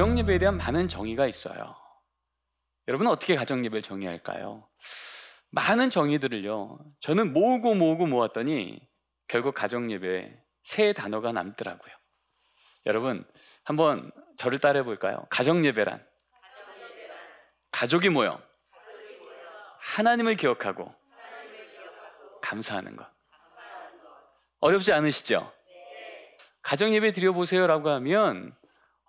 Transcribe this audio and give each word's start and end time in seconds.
가정 0.00 0.18
예배에 0.18 0.38
대한 0.38 0.56
많은 0.56 0.88
정의가 0.88 1.26
있어요. 1.26 1.76
여러분은 2.88 3.12
어떻게 3.12 3.36
가정 3.36 3.62
예배를 3.66 3.82
정의할까요? 3.82 4.66
많은 5.50 5.90
정의들을요. 5.90 6.78
저는 7.00 7.34
모으고 7.34 7.74
모으고 7.74 8.06
모았더니 8.06 8.80
결국 9.28 9.54
가정 9.54 9.92
예배에 9.92 10.42
세 10.62 10.94
단어가 10.94 11.32
남더라고요. 11.32 11.94
여러분 12.86 13.26
한번 13.62 14.10
저를 14.38 14.58
따라해 14.58 14.84
볼까요? 14.84 15.26
가정 15.28 15.66
예배란 15.66 16.02
가족이 17.70 18.08
모여 18.08 18.40
하나님을 19.80 20.36
기억하고 20.36 20.94
감사하는 22.40 22.96
것. 22.96 23.06
어렵지 24.60 24.94
않으시죠? 24.94 25.52
가정 26.62 26.94
예배 26.94 27.12
드려보세요라고 27.12 27.90
하면 27.90 28.54
어, 28.54 28.59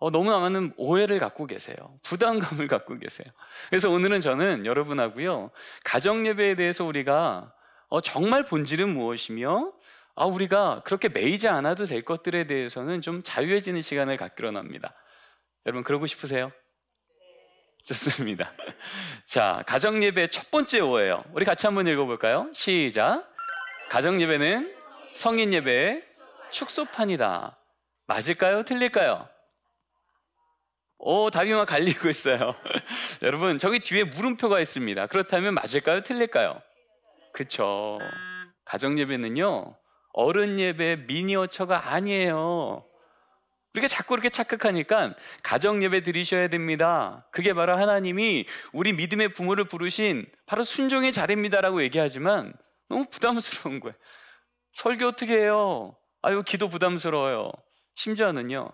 너무나 0.10 0.40
많은 0.40 0.74
오해를 0.78 1.20
갖고 1.20 1.46
계세요. 1.46 1.76
부담감을 2.02 2.68
갖고 2.68 2.98
계세요. 2.98 3.28
그래서 3.70 3.90
오늘은 3.90 4.22
저는 4.22 4.66
여러분하고요. 4.66 5.52
가정 5.84 6.26
예배에 6.26 6.56
대해서 6.56 6.86
우리가 6.86 7.54
어, 7.90 8.02
정말 8.02 8.44
본질은 8.44 8.90
무엇이며 8.90 9.74
아, 10.16 10.26
우리가 10.26 10.82
그렇게 10.86 11.10
매이지 11.10 11.48
않아도 11.48 11.86
될 11.86 12.04
것들에 12.04 12.46
대해서는 12.46 13.02
좀 13.02 13.22
자유해지는 13.24 13.82
시간을 13.82 14.18
갖기로 14.18 14.56
합니다. 14.56 14.96
여러분 15.66 15.84
그러고 15.84 16.08
싶으세요? 16.08 16.52
좋습니다. 17.84 18.52
자, 19.26 19.64
가정 19.68 20.04
예배 20.04 20.28
첫 20.28 20.52
번째 20.52 20.80
오해요. 20.80 21.24
우리 21.34 21.46
같이 21.46 21.68
한번 21.68 21.88
읽어볼까요? 21.88 22.50
시작. 22.54 23.28
가정 23.90 24.22
예배는 24.22 24.74
성인 25.14 25.54
예배의 25.54 26.06
축소판이다. 26.52 27.58
맞을까요? 28.08 28.64
틀릴까요? 28.64 29.28
오, 31.04 31.32
답이 31.32 31.52
막 31.52 31.66
갈리고 31.66 32.10
있어요. 32.10 32.54
여러분, 33.24 33.58
저기 33.58 33.80
뒤에 33.80 34.04
물음표가 34.04 34.60
있습니다. 34.60 35.08
그렇다면 35.08 35.56
맞을까요? 35.56 36.04
틀릴까요? 36.04 36.62
그쵸. 37.34 37.98
가정 38.66 39.00
예배는요, 39.00 39.76
어른 40.14 40.60
예배 40.60 41.06
미니어처가 41.08 41.92
아니에요. 41.92 42.86
우리가 43.74 43.88
자꾸 43.88 44.14
이렇게 44.14 44.30
착각하니까 44.30 45.16
가정 45.42 45.82
예배 45.82 46.04
드리셔야 46.04 46.50
됩니다. 46.50 47.28
그게 47.32 47.54
바로 47.54 47.76
하나님이 47.76 48.46
우리 48.72 48.94
믿음의 48.94 49.34
부모를 49.34 49.64
부르신 49.64 50.28
바로 50.46 50.64
순종의 50.64 51.14
자리입니다라고 51.14 51.82
얘기하지만 51.82 52.54
너무 52.90 53.06
부담스러운 53.10 53.80
거예요. 53.80 53.96
설교 54.74 55.08
어떻게 55.08 55.40
해요? 55.40 55.96
아유, 56.22 56.44
기도 56.44 56.68
부담스러워요. 56.68 57.52
심지어는요, 57.96 58.72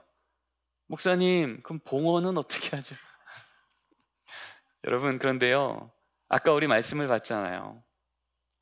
목사님, 0.88 1.62
그럼 1.64 1.80
봉헌은 1.84 2.38
어떻게 2.38 2.76
하죠? 2.76 2.96
여러분, 4.86 5.20
그런데요, 5.20 5.92
아까 6.30 6.54
우리 6.54 6.68
말씀을 6.68 7.08
봤잖아요. 7.08 7.84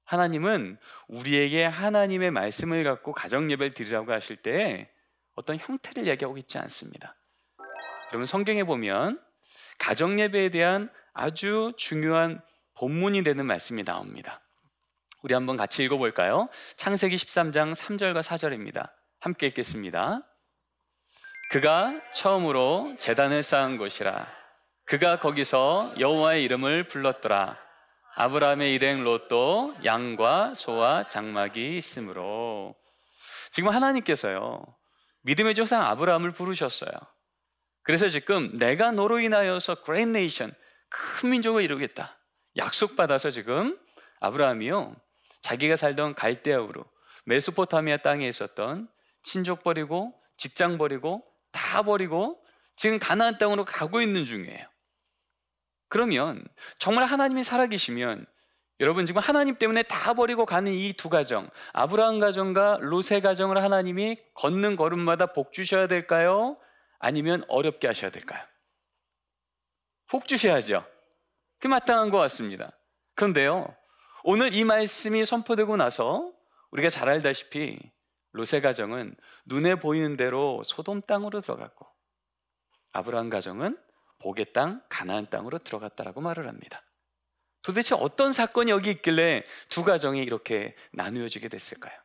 하나님은 0.06 0.78
우리에게 1.08 1.66
하나님의 1.66 2.32
말씀을 2.32 2.84
갖고 2.84 3.12
가정 3.12 3.50
예배를 3.52 3.74
드리라고 3.74 4.12
하실 4.12 4.38
때 4.38 4.92
어떤 5.34 5.58
형태를 5.58 6.08
얘기하고 6.08 6.38
있지 6.38 6.58
않습니다. 6.60 7.16
여러분 8.12 8.26
성경에 8.26 8.64
보면 8.64 9.20
가정 9.80 10.20
예배에 10.20 10.50
대한 10.50 10.92
아주 11.14 11.74
중요한 11.76 12.42
본문이 12.76 13.24
되는 13.24 13.46
말씀이 13.46 13.84
나옵니다. 13.84 14.42
우리 15.24 15.34
한번 15.34 15.58
같이 15.58 15.84
읽어 15.84 15.98
볼까요? 15.98 16.50
창세기 16.78 17.16
13장 17.16 17.74
3절과 17.74 18.22
4절입니다. 18.22 18.92
함께 19.20 19.48
읽겠습니다. 19.48 20.22
그가 21.52 22.02
처음으로 22.12 22.96
재단을 22.98 23.44
쌓은 23.44 23.78
곳이라. 23.78 24.28
그가 24.86 25.20
거기서 25.20 25.94
여호와의 26.00 26.44
이름을 26.44 26.88
불렀더라. 26.88 27.58
아브라함의 28.16 28.74
일행 28.74 29.04
롯도 29.04 29.76
양과 29.84 30.56
소와 30.56 31.04
장막이 31.04 31.76
있으므로 31.78 32.76
지금 33.52 33.70
하나님께서요 33.70 34.66
믿음의 35.24 35.54
조상 35.56 35.84
아브라함을 35.84 36.32
부르셨어요. 36.32 36.92
그래서 37.84 38.10
지금 38.10 38.58
내가 38.58 38.92
너로 38.92 39.20
인하여서 39.20 39.84
great 39.84 40.10
nation 40.10 40.54
큰 40.90 41.30
민족을 41.30 41.64
이루겠다 41.64 42.18
약속 42.58 42.96
받아서 42.96 43.32
지금 43.32 43.78
아브라함이요 44.22 44.96
자기가 45.42 45.76
살던 45.76 46.16
갈대아우로 46.16 46.86
메소포타미아 47.26 47.98
땅에 47.98 48.28
있었던 48.28 48.88
친족 49.24 49.64
버리고 49.64 50.14
직장 50.38 50.78
버리고 50.78 51.24
다 51.66 51.82
버리고 51.82 52.40
지금 52.76 53.00
가나안 53.00 53.40
땅으로 53.40 53.66
가고 53.66 54.02
있는 54.02 54.24
중이에요. 54.26 54.68
그러면 55.88 56.46
정말 56.78 57.06
하나님이 57.06 57.44
살아계시면 57.44 58.28
여러분 58.82 59.06
지금 59.06 59.22
하나님 59.22 59.58
때문에 59.58 59.84
다 59.84 60.14
버리고 60.14 60.46
가는 60.46 60.72
이 60.72 60.94
두 60.94 61.10
가정 61.10 61.50
아브라함 61.74 62.20
가정과 62.20 62.80
롯의 62.82 63.22
가정을 63.22 63.64
하나님이 63.64 64.18
걷는 64.36 64.76
걸음마다 64.76 65.28
복 65.28 65.54
주셔야 65.54 65.88
될까요? 65.88 66.56
아니면 67.00 67.44
어렵게 67.48 67.88
하셔야 67.88 68.12
될까요? 68.12 68.44
복 70.08 70.28
주셔야죠. 70.28 70.86
그 71.60 71.68
마땅한 71.68 72.12
것 72.12 72.20
같습니다. 72.20 72.72
그런데요 73.16 73.74
오늘 74.24 74.54
이 74.54 74.64
말씀이 74.66 75.26
선포되고 75.26 75.78
나서 75.78 76.32
우리가 76.72 76.90
잘 76.90 77.10
알다시피 77.10 77.80
롯의 78.36 78.62
가정은 78.62 79.16
눈에 79.46 79.76
보이는 79.76 80.18
대로 80.18 80.62
소돔 80.64 81.04
땅으로 81.04 81.40
들어갔고 81.40 81.88
아브라함 82.92 83.30
가정은 83.30 83.78
복의 84.20 84.52
땅 84.52 84.82
가나안 84.90 85.30
땅으로 85.30 85.60
들어갔다라고 85.60 86.20
말을 86.22 86.48
합니다. 86.48 86.82
도대체 87.62 87.96
어떤 87.96 88.32
사건이 88.32 88.72
여기 88.72 88.92
있길래 88.92 89.44
두 89.70 89.84
가정이 89.84 90.22
이렇게 90.22 90.76
나누어지게 90.92 91.48
됐을까요? 91.48 91.98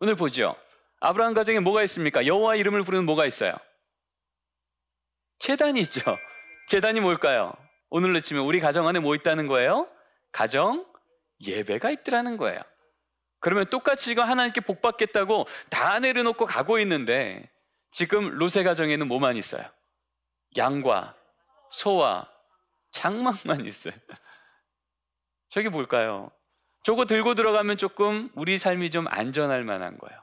오늘 0.00 0.16
보죠. 0.16 0.56
아브라함 1.00 1.34
가정에 1.34 1.60
뭐가 1.60 1.82
있습니까? 1.84 2.26
여호와 2.26 2.56
이름을 2.56 2.82
부르는 2.82 3.04
뭐가 3.04 3.26
있어요? 3.26 3.54
재단이 5.38 5.80
있죠. 5.82 6.00
재단이 6.68 7.00
뭘까요? 7.00 7.52
오늘로 7.90 8.20
치면 8.20 8.44
우리 8.44 8.60
가정 8.60 8.88
안에 8.88 8.98
뭐 8.98 9.14
있다는 9.14 9.46
거예요? 9.46 9.88
가정 10.32 10.86
예배가 11.40 11.90
있더라는 11.90 12.38
거예요. 12.38 12.60
그러면 13.44 13.66
똑같이 13.66 14.06
지금 14.06 14.24
하나님께 14.24 14.62
복 14.62 14.80
받겠다고 14.80 15.46
다 15.68 15.98
내려놓고 15.98 16.46
가고 16.46 16.78
있는데 16.78 17.46
지금 17.90 18.30
롯의 18.30 18.64
가정에는 18.64 19.06
뭐만 19.06 19.36
있어요? 19.36 19.62
양과 20.56 21.14
소와 21.70 22.26
장막만 22.92 23.66
있어요. 23.66 23.92
저게 25.48 25.68
뭘까요? 25.68 26.30
저거 26.84 27.04
들고 27.04 27.34
들어가면 27.34 27.76
조금 27.76 28.30
우리 28.34 28.56
삶이 28.56 28.88
좀 28.88 29.06
안전할 29.08 29.62
만한 29.62 29.98
거예요. 29.98 30.18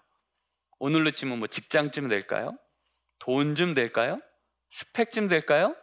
오늘로 0.79 1.11
치면 1.11 1.37
뭐 1.37 1.47
직장쯤 1.47 2.07
될까요? 2.07 2.57
돈좀 3.19 3.75
될까요? 3.75 4.19
스펙 4.69 5.11
좀 5.11 5.27
될까요? 5.27 5.75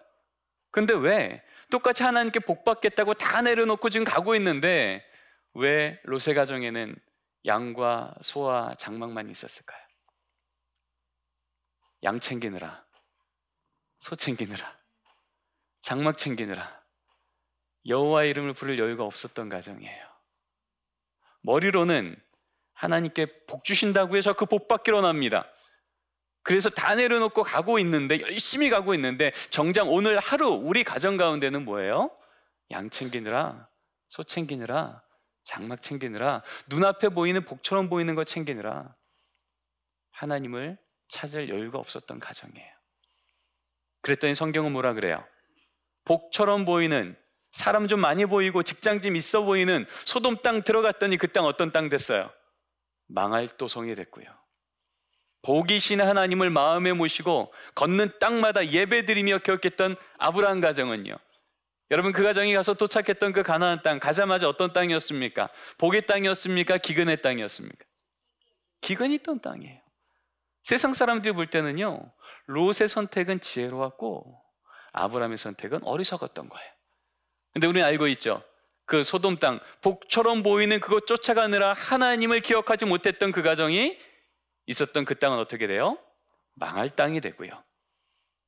근데 0.73 0.93
왜 0.93 1.45
똑같이 1.71 2.03
하나님께 2.03 2.41
복 2.41 2.65
받겠다고 2.65 3.15
다 3.15 3.43
내려놓고 3.43 3.91
지금 3.91 4.05
가고 4.05 4.35
있는데 4.35 5.05
왜 5.55 6.01
로세 6.03 6.35
가정에는 6.35 6.97
양과 7.49 8.15
소와 8.21 8.75
장막만 8.79 9.29
있었을까요? 9.31 9.83
양 12.05 12.21
챙기느라, 12.21 12.85
소 13.99 14.15
챙기느라, 14.15 14.79
장막 15.81 16.17
챙기느라 16.17 16.81
여호와 17.87 18.25
이름을 18.25 18.53
부를 18.53 18.79
여유가 18.79 19.05
없었던 19.05 19.49
가정이에요. 19.49 20.07
머리로는 21.41 22.15
하나님께 22.75 23.47
복 23.47 23.65
주신다고 23.65 24.17
해서 24.17 24.35
그 24.35 24.45
복 24.47 24.69
받기로 24.69 25.01
납니다. 25.01 25.51
그래서 26.43 26.71
다 26.71 26.95
내려놓고 26.95 27.43
가고 27.43 27.79
있는데 27.81 28.21
열심히 28.21 28.71
가고 28.71 28.95
있는데 28.95 29.33
정작 29.51 29.89
오늘 29.89 30.19
하루 30.19 30.49
우리 30.49 30.85
가정 30.85 31.17
가운데는 31.17 31.65
뭐예요? 31.65 32.15
양 32.71 32.91
챙기느라 32.91 33.69
소 34.07 34.23
챙기느라 34.23 35.03
장막 35.49 35.81
챙기느라 35.81 36.43
눈앞에 36.69 37.09
보이는 37.09 37.43
복처럼 37.43 37.89
보이는 37.89 38.15
거 38.15 38.23
챙기느라 38.23 38.95
하나님을 40.11 40.77
찾을 41.09 41.49
여유가 41.49 41.79
없었던 41.79 42.21
가정이에요. 42.21 42.71
그랬더니 44.03 44.35
성경은 44.35 44.73
뭐라 44.73 44.93
그래요? 44.93 45.25
복처럼 46.05 46.67
보이는 46.67 47.17
사람 47.51 47.89
좀 47.89 48.01
많이 48.01 48.27
보이고 48.27 48.63
직장 48.63 49.01
좀 49.01 49.17
있어 49.17 49.43
보이는 49.43 49.87
소돔 50.05 50.43
땅 50.43 50.63
들어갔더니 50.63 51.17
그 51.17 51.29
땅 51.29 51.47
어떤 51.47 51.73
땅 51.73 51.89
됐어요? 51.89 52.31
망할 53.07 53.49
도성이 53.49 53.95
됐고요. 53.95 54.27
복이신 55.41 56.03
하나님을 56.03 56.51
마음에 56.51 56.93
모시고 56.93 57.55
걷는 57.75 58.19
땅마다 58.21 58.67
예배드리며 58.67 59.39
겪겠던 59.39 59.97
아브라함 60.19 60.61
가정은요. 60.61 61.17
여러분 61.91 62.13
그 62.13 62.23
가정이 62.23 62.53
가서 62.55 62.75
도착했던 62.75 63.33
그 63.33 63.43
가나안 63.43 63.83
땅 63.83 63.99
가자마자 63.99 64.49
어떤 64.49 64.73
땅이었습니까? 64.73 65.49
복의 65.79 66.07
땅이었습니까? 66.07 66.79
기근의 66.79 67.23
땅이었습니까? 67.23 67.85
기근이 68.81 69.15
있던 69.17 69.41
땅이에요. 69.41 69.81
세상 70.63 70.93
사람들이 70.93 71.35
볼 71.35 71.47
때는요. 71.47 72.13
롯의 72.47 72.89
선택은 72.89 73.41
지혜로웠고 73.41 74.39
아브라함의 74.93 75.39
선택은 75.39 75.85
어리석었던 75.85 76.49
거예요. 76.49 76.71
근데 77.55 77.67
우리는 77.67 77.87
알고 77.87 78.07
있죠. 78.09 78.43
그 78.85 79.03
소돔 79.03 79.39
땅 79.39 79.61
복처럼 79.83 80.43
보이는 80.43 80.81
그것 80.81 81.07
쫓아가느라 81.07 81.73
하나님을 81.73 82.41
기억하지 82.41 82.85
못했던 82.85 83.33
그 83.33 83.43
가정이 83.43 83.99
있었던 84.67 85.05
그 85.05 85.15
땅은 85.15 85.39
어떻게 85.39 85.67
돼요? 85.67 85.99
망할 86.55 86.89
땅이 86.89 87.21
되고요. 87.21 87.51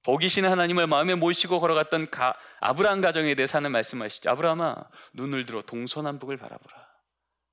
복이신 0.03 0.47
하나님을 0.47 0.87
마음에 0.87 1.15
모시고 1.15 1.61
걸어갔던 1.61 2.11
가, 2.11 2.35
아브라함 2.61 3.01
가정에 3.01 3.35
대해서 3.35 3.59
하는 3.59 3.73
말씀하시죠. 3.73 4.31
아브라함아 4.31 4.77
눈을 5.15 5.47
들어 5.47 5.63
동서남북을 5.63 6.37
바라보라. 6.37 6.89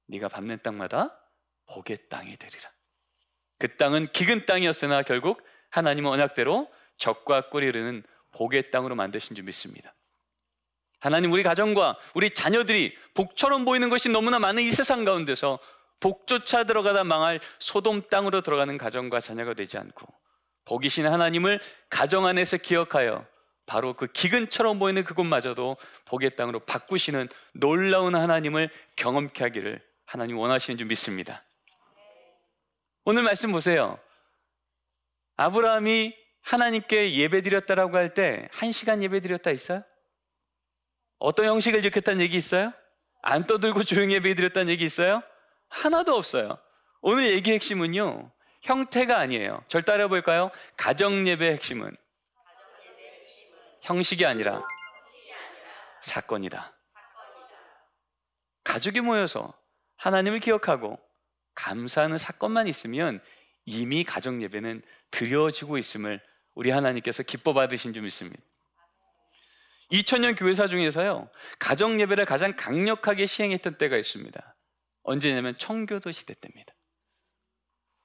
네가 0.07 0.29
밟는 0.29 0.59
땅마다 0.63 1.17
복의 1.67 2.09
땅이 2.09 2.37
되리라. 2.37 2.71
그 3.59 3.75
땅은 3.75 4.09
기근 4.13 4.45
땅이었으나 4.45 5.03
결국 5.03 5.41
하나님은 5.71 6.09
언약대로 6.09 6.71
적과 6.97 7.49
꿀이 7.49 7.65
흐르는 7.65 8.03
복의 8.31 8.71
땅으로 8.71 8.95
만드신 8.95 9.35
줄 9.35 9.45
믿습니다. 9.45 9.93
하나님 10.99 11.31
우리 11.31 11.43
가정과 11.43 11.97
우리 12.15 12.31
자녀들이 12.31 12.95
복처럼 13.13 13.65
보이는 13.65 13.89
것이 13.89 14.09
너무나 14.09 14.39
많은 14.39 14.63
이 14.63 14.71
세상 14.71 15.05
가운데서 15.05 15.59
복조차 15.99 16.63
들어가다 16.63 17.03
망할 17.03 17.39
소돔 17.59 18.09
땅으로 18.09 18.41
들어가는 18.41 18.77
가정과 18.77 19.19
자녀가 19.19 19.53
되지 19.53 19.77
않고 19.77 20.07
복이신 20.67 21.07
하나님을 21.07 21.59
가정 21.89 22.25
안에서 22.25 22.57
기억하여 22.57 23.25
바로 23.65 23.93
그 23.93 24.07
기근처럼 24.07 24.79
보이는 24.79 25.03
그곳마저도 25.03 25.77
복의 26.05 26.35
땅으로 26.35 26.59
바꾸시는 26.59 27.29
놀라운 27.53 28.15
하나님을 28.15 28.69
경험케 28.95 29.43
하기를 29.43 29.81
하나님 30.05 30.37
원하시는 30.37 30.77
줄 30.77 30.87
믿습니다. 30.87 31.43
오늘 33.05 33.23
말씀 33.23 33.51
보세요. 33.51 33.97
아브라함이 35.37 36.15
하나님께 36.41 37.13
예배 37.15 37.41
드렸다라고 37.41 37.97
할 37.97 38.13
때 38.13 38.47
한 38.51 38.71
시간 38.71 39.03
예배 39.03 39.19
드렸다 39.21 39.51
있어요? 39.51 39.83
어떤 41.19 41.45
형식을 41.47 41.81
지켰다는 41.81 42.21
얘기 42.21 42.37
있어요? 42.37 42.73
안 43.21 43.45
떠들고 43.47 43.83
조용히 43.83 44.15
예배 44.15 44.35
드렸다는 44.35 44.69
얘기 44.71 44.85
있어요? 44.85 45.21
하나도 45.69 46.15
없어요. 46.15 46.57
오늘 47.01 47.31
얘기 47.31 47.51
핵심은요. 47.51 48.31
형태가 48.61 49.17
아니에요. 49.17 49.63
절 49.67 49.83
따라 49.83 50.07
볼까요? 50.07 50.51
가정 50.75 51.27
예배 51.27 51.51
핵심은 51.53 51.95
형식이 53.81 54.25
아니라 54.25 54.63
사건이다. 56.01 56.73
가족이 58.63 59.01
모여서 59.01 59.53
하나님을 59.95 60.39
기억하고 60.39 60.99
감사하는 61.55 62.17
사건만 62.17 62.67
있으면 62.67 63.21
이미 63.65 64.03
가정 64.03 64.41
예배는 64.41 64.81
드려지고 65.11 65.77
있음을 65.77 66.21
우리 66.53 66.69
하나님께서 66.69 67.23
기뻐 67.23 67.53
받으신 67.53 67.93
줄 67.93 68.03
믿습니다. 68.03 68.41
2000년 69.91 70.37
교회사 70.37 70.67
중에서요, 70.67 71.29
가정 71.59 71.99
예배를 71.99 72.25
가장 72.25 72.55
강력하게 72.55 73.25
시행했던 73.25 73.77
때가 73.77 73.95
있습니다. 73.95 74.55
언제냐면 75.03 75.57
청교도 75.57 76.11
시대 76.11 76.33
때입니다. 76.33 76.73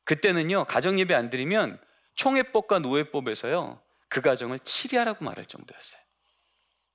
그때는요, 0.05 0.65
가정 0.65 0.99
예배 0.99 1.15
안 1.15 1.31
드리면 1.31 1.81
총회법과 2.15 2.81
노예법에서요, 2.81 3.81
그 4.09 4.21
가정을 4.21 4.59
치리하라고 4.61 5.25
말할 5.25 5.47
정도였어요. 5.47 6.03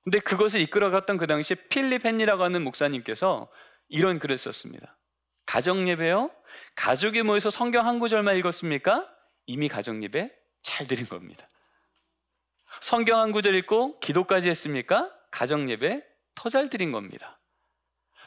근데 0.04 0.20
그것을 0.20 0.60
이끌어갔던 0.60 1.18
그 1.18 1.26
당시에 1.26 1.56
필립 1.68 2.06
헨리라고 2.06 2.42
하는 2.42 2.62
목사님께서 2.62 3.50
이런 3.88 4.18
글을 4.18 4.38
썼습니다. 4.38 4.96
가정 5.44 5.88
예배요? 5.88 6.30
가족이 6.76 7.22
모여서 7.22 7.50
성경 7.50 7.86
한 7.86 7.98
구절만 7.98 8.36
읽었습니까? 8.38 9.08
이미 9.46 9.68
가정 9.68 10.02
예배 10.02 10.30
잘 10.62 10.86
드린 10.86 11.06
겁니다. 11.06 11.48
성경 12.80 13.20
한 13.20 13.32
구절 13.32 13.54
읽고 13.56 13.98
기도까지 14.00 14.48
했습니까? 14.50 15.12
가정 15.30 15.70
예배 15.70 16.04
더 16.34 16.48
잘 16.48 16.70
드린 16.70 16.92
겁니다. 16.92 17.40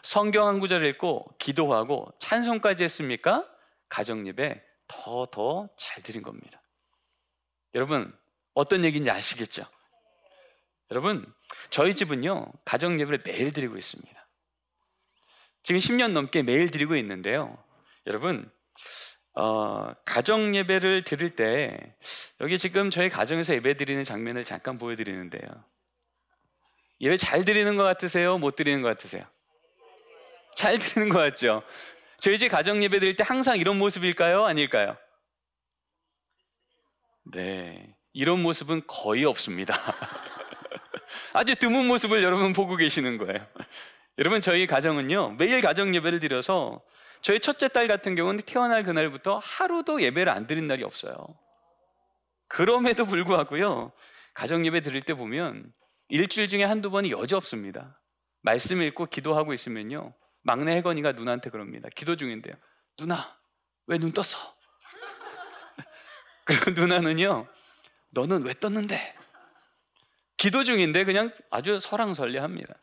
성경 0.03 0.47
한 0.47 0.59
구절 0.59 0.83
읽고 0.85 1.35
기도하고 1.39 2.11
찬송까지 2.19 2.83
했습니까? 2.83 3.47
가정 3.87 4.27
예배 4.27 4.61
더 4.91 5.25
더 5.25 5.69
잘 5.77 6.03
드린 6.03 6.21
겁니다. 6.21 6.61
여러분 7.73 8.13
어떤 8.53 8.83
얘기인지 8.83 9.09
아시겠죠? 9.09 9.65
여러분 10.91 11.25
저희 11.69 11.95
집은요 11.95 12.51
가정 12.65 12.99
예배를 12.99 13.21
매일 13.25 13.53
드리고 13.53 13.77
있습니다. 13.77 14.27
지금 15.63 15.79
10년 15.79 16.11
넘게 16.11 16.43
매일 16.43 16.69
드리고 16.69 16.95
있는데요. 16.97 17.63
여러분 18.07 18.51
어, 19.33 19.93
가정 20.05 20.53
예배를 20.55 21.03
드릴 21.03 21.35
때 21.35 21.95
여기 22.41 22.57
지금 22.57 22.89
저희 22.89 23.07
가정에서 23.09 23.53
예배 23.53 23.77
드리는 23.77 24.03
장면을 24.03 24.43
잠깐 24.43 24.77
보여드리는데요. 24.77 25.47
예배 26.99 27.17
잘 27.17 27.45
드리는 27.45 27.77
것 27.77 27.83
같으세요? 27.83 28.37
못 28.37 28.55
드리는 28.55 28.81
것 28.81 28.89
같으세요? 28.89 29.23
잘 30.55 30.77
드리는 30.77 31.09
것 31.09 31.19
같죠? 31.19 31.63
저희 32.21 32.37
집 32.37 32.49
가정 32.49 32.83
예배 32.83 32.99
드릴 32.99 33.15
때 33.15 33.23
항상 33.25 33.57
이런 33.57 33.79
모습일까요? 33.79 34.45
아닐까요? 34.45 34.95
네. 37.33 37.95
이런 38.13 38.43
모습은 38.43 38.83
거의 38.85 39.25
없습니다. 39.25 39.73
아주 41.33 41.55
드문 41.55 41.87
모습을 41.87 42.21
여러분 42.21 42.53
보고 42.53 42.75
계시는 42.75 43.17
거예요. 43.17 43.43
여러분 44.19 44.39
저희 44.39 44.67
가정은요 44.67 45.31
매일 45.39 45.61
가정 45.61 45.95
예배를 45.95 46.19
드려서 46.19 46.83
저희 47.23 47.39
첫째 47.39 47.67
딸 47.67 47.87
같은 47.87 48.13
경우는 48.13 48.41
태어날 48.41 48.83
그날부터 48.83 49.39
하루도 49.39 50.03
예배를 50.03 50.31
안 50.31 50.45
드린 50.45 50.67
날이 50.67 50.83
없어요. 50.83 51.15
그럼에도 52.47 53.07
불구하고요 53.07 53.93
가정 54.35 54.63
예배 54.67 54.81
드릴 54.81 55.01
때 55.01 55.15
보면 55.15 55.73
일주일 56.09 56.47
중에 56.47 56.65
한두 56.65 56.91
번이 56.91 57.09
여지 57.09 57.33
없습니다. 57.33 57.99
말씀 58.41 58.79
읽고 58.79 59.07
기도하고 59.07 59.53
있으면요 59.53 60.13
막내 60.43 60.75
혜건이가 60.77 61.11
누나한테 61.13 61.49
그럽니다. 61.49 61.89
기도 61.95 62.15
중인데요. 62.15 62.55
누나 62.97 63.37
왜 63.87 63.97
눈 63.97 64.11
떴어? 64.11 64.37
그리고 66.45 66.71
누나는요 66.71 67.47
너는 68.11 68.43
왜 68.43 68.53
떴는데? 68.53 69.15
기도 70.37 70.63
중인데 70.63 71.03
그냥 71.05 71.33
아주 71.49 71.77
설랑설레합니다. 71.79 72.73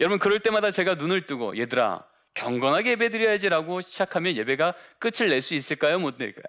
여러분 0.00 0.18
그럴 0.18 0.40
때마다 0.40 0.70
제가 0.70 0.94
눈을 0.94 1.26
뜨고 1.26 1.58
얘들아 1.58 2.06
경건하게 2.34 2.90
예배 2.92 3.10
드려야지라고 3.10 3.80
시작하면 3.80 4.36
예배가 4.36 4.74
끝을 5.00 5.28
낼 5.28 5.42
수 5.42 5.54
있을까요? 5.54 5.98
못 5.98 6.16
낼까요? 6.18 6.44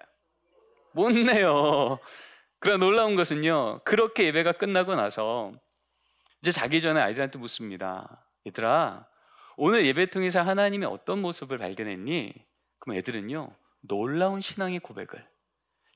못 0.92 1.10
내요. 1.12 1.98
그러나 2.60 2.84
놀라운 2.84 3.16
것은요. 3.16 3.80
그렇게 3.84 4.24
예배가 4.26 4.52
끝나고 4.52 4.94
나서 4.94 5.52
이제 6.42 6.52
자기 6.52 6.80
전에 6.80 7.00
아이들한테 7.00 7.38
묻습니다. 7.38 8.24
얘들아, 8.46 9.06
오늘 9.62 9.84
예배 9.84 10.06
통해서 10.06 10.40
하나님의 10.40 10.88
어떤 10.88 11.20
모습을 11.20 11.58
발견했니? 11.58 12.32
그럼 12.78 12.96
애들은요. 12.96 13.54
놀라운 13.80 14.40
신앙의 14.40 14.80
고백을 14.80 15.28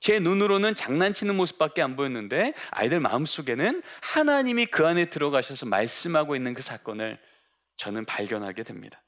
제 0.01 0.19
눈으로는 0.19 0.75
장난치는 0.75 1.35
모습밖에 1.35 1.81
안 1.81 1.97
보였는데 1.97 2.53
아이들 2.73 3.01
마음속에는 3.01 3.83
하나님이 4.03 4.67
그 4.67 4.87
안에 4.87 5.09
들어가셔서 5.09 5.65
말씀하고 5.65 6.37
있는 6.37 6.53
그 6.53 6.61
사건을 6.61 7.19
저는 7.79 8.05
발견하게 8.05 8.65
됩니다. 8.65 9.03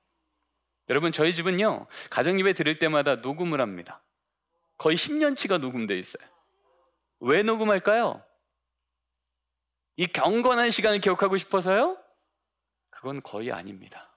여러분 0.89 1.13
저희 1.13 1.35
집은요 1.35 1.87
가정 2.09 2.41
예배 2.41 2.55
드릴 2.55 2.79
때마다 2.79 3.17
녹음을 3.17 3.61
합니다. 3.61 4.03
거의 4.79 4.97
10년치가 4.97 5.61
녹음돼 5.61 5.99
있어요. 5.99 6.27
왜 7.21 7.43
녹음할까요? 7.43 8.25
이 9.97 10.07
경건한 10.07 10.71
시간을 10.71 11.01
기억하고 11.01 11.37
싶어서요? 11.37 11.99
그건 12.89 13.21
거의 13.21 13.53
아닙니다. 13.53 14.16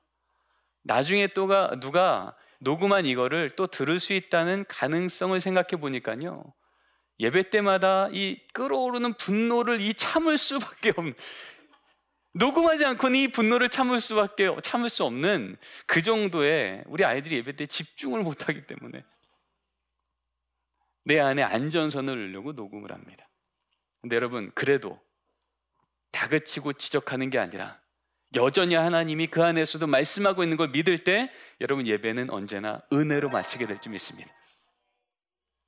나중에 0.89 1.27
또가 1.27 1.69
누가 1.79 2.35
녹음한 2.57 3.05
이거를 3.05 3.51
또 3.51 3.67
들을 3.67 3.99
수 3.99 4.13
있다는 4.13 4.65
가능성을 4.67 5.39
생각해 5.39 5.79
보니까요. 5.79 6.43
예배 7.19 7.51
때마다 7.51 8.09
이 8.11 8.39
끓어오르는 8.53 9.13
분노를 9.13 9.81
이 9.81 9.93
참을 9.93 10.39
수밖에 10.39 10.91
없는 10.95 11.13
녹음하지 12.33 12.85
않고는 12.85 13.19
이 13.19 13.27
분노를 13.27 13.69
참을 13.69 13.99
수밖에 13.99 14.49
참을 14.63 14.89
수 14.89 15.03
없는 15.03 15.57
그 15.85 16.01
정도의 16.01 16.83
우리 16.87 17.05
아이들이 17.05 17.35
예배 17.37 17.55
때 17.55 17.67
집중을 17.67 18.23
못하기 18.23 18.65
때문에 18.65 19.03
내 21.03 21.19
안에 21.19 21.43
안전선을 21.43 22.31
넣으려고 22.31 22.53
녹음을 22.53 22.91
합니다. 22.91 23.29
근데 24.01 24.15
여러분 24.15 24.51
그래도 24.55 24.99
다그치고 26.11 26.73
지적하는 26.73 27.29
게 27.29 27.37
아니라 27.37 27.79
여전히 28.35 28.75
하나님이 28.75 29.27
그 29.27 29.43
안에서도 29.43 29.87
말씀하고 29.87 30.43
있는 30.43 30.55
걸 30.57 30.69
믿을 30.69 30.99
때 30.99 31.31
여러분 31.61 31.87
예배는 31.87 32.29
언제나 32.29 32.81
은혜로 32.93 33.29
마치게 33.29 33.65
될 33.65 33.79
줄 33.81 33.91
믿습니다. 33.93 34.31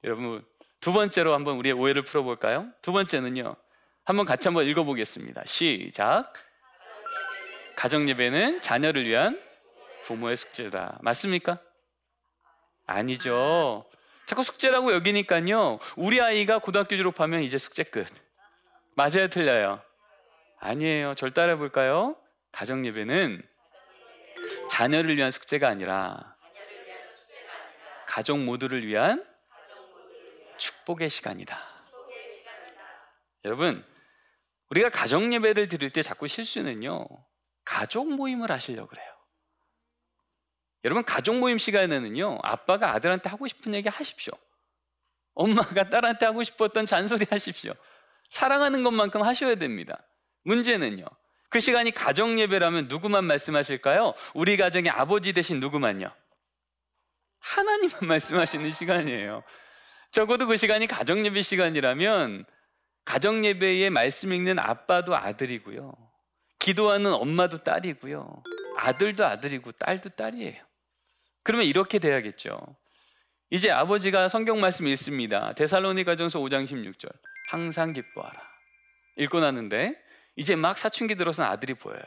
여러분 0.03 0.45
두 0.79 0.93
번째로 0.93 1.33
한번 1.33 1.57
우리의 1.57 1.73
오해를 1.73 2.03
풀어볼까요? 2.03 2.67
두 2.81 2.91
번째는요. 2.91 3.55
한번 4.03 4.25
같이 4.25 4.47
한번 4.47 4.65
읽어보겠습니다. 4.67 5.43
시작. 5.45 6.33
가정 7.75 8.07
예배는 8.09 8.61
자녀를 8.61 9.05
위한 9.05 9.39
부모의 10.03 10.35
숙제다. 10.35 10.99
맞습니까? 11.01 11.57
아니죠. 12.85 13.85
자꾸 14.25 14.43
숙제라고 14.43 14.93
여기니까요. 14.93 15.79
우리 15.95 16.21
아이가 16.21 16.59
고등학교 16.59 16.95
졸업하면 16.95 17.41
이제 17.41 17.57
숙제 17.57 17.83
끝. 17.83 18.07
맞아요, 18.95 19.27
틀려요? 19.29 19.81
아니에요. 20.59 21.15
절 21.15 21.31
따라 21.31 21.55
볼까요? 21.57 22.15
가정 22.51 22.85
예배는 22.85 23.41
자녀를 24.69 25.17
위한 25.17 25.31
숙제가 25.31 25.67
아니라 25.67 26.33
가족 28.05 28.39
모두를 28.39 28.85
위한 28.85 29.25
축복의 30.57 31.09
시간이다. 31.09 31.57
여러분, 33.45 33.85
우리가 34.69 34.89
가정 34.89 35.33
예배를 35.33 35.67
드릴 35.67 35.91
때 35.91 36.01
자꾸 36.01 36.27
실수는요. 36.27 37.07
가족 37.63 38.13
모임을 38.13 38.51
하시려고 38.51 38.87
그래요. 38.87 39.11
여러분 40.83 41.03
가족 41.03 41.37
모임 41.37 41.57
시간에는요. 41.57 42.39
아빠가 42.41 42.93
아들한테 42.93 43.29
하고 43.29 43.47
싶은 43.47 43.73
얘기 43.75 43.87
하십시오. 43.87 44.33
엄마가 45.33 45.89
딸한테 45.89 46.25
하고 46.25 46.43
싶었던 46.43 46.85
잔소리 46.85 47.25
하십시오. 47.29 47.73
사랑하는 48.29 48.83
것만큼 48.83 49.21
하셔야 49.21 49.55
됩니다. 49.55 50.03
문제는요. 50.43 51.05
그 51.51 51.59
시간이 51.59 51.91
가정 51.91 52.39
예배라면 52.39 52.87
누구만 52.87 53.25
말씀하실까요? 53.25 54.13
우리 54.33 54.55
가정의 54.55 54.89
아버지 54.89 55.33
대신 55.33 55.59
누구만요? 55.59 56.09
하나님만 57.39 57.99
말씀하시는 58.07 58.71
시간이에요. 58.71 59.43
적어도 60.11 60.47
그 60.47 60.55
시간이 60.55 60.87
가정 60.87 61.25
예배 61.25 61.41
시간이라면 61.41 62.45
가정 63.03 63.43
예배에 63.43 63.89
말씀 63.89 64.31
읽는 64.31 64.59
아빠도 64.59 65.13
아들이고요. 65.13 65.91
기도하는 66.57 67.13
엄마도 67.13 67.57
딸이고요. 67.57 68.43
아들도 68.77 69.25
아들이고 69.25 69.73
딸도 69.73 70.11
딸이에요. 70.11 70.63
그러면 71.43 71.65
이렇게 71.65 71.99
돼야겠죠. 71.99 72.59
이제 73.49 73.69
아버지가 73.69 74.29
성경 74.29 74.61
말씀 74.61 74.87
읽습니다. 74.87 75.51
데살로니가전서 75.55 76.39
5장 76.39 76.65
16절. 76.65 77.11
항상 77.49 77.91
기뻐하라. 77.91 78.39
읽고 79.17 79.41
나는데 79.41 80.01
이제 80.41 80.55
막 80.55 80.75
사춘기 80.75 81.13
들어서 81.13 81.43
아들이 81.43 81.75
보여요. 81.75 82.01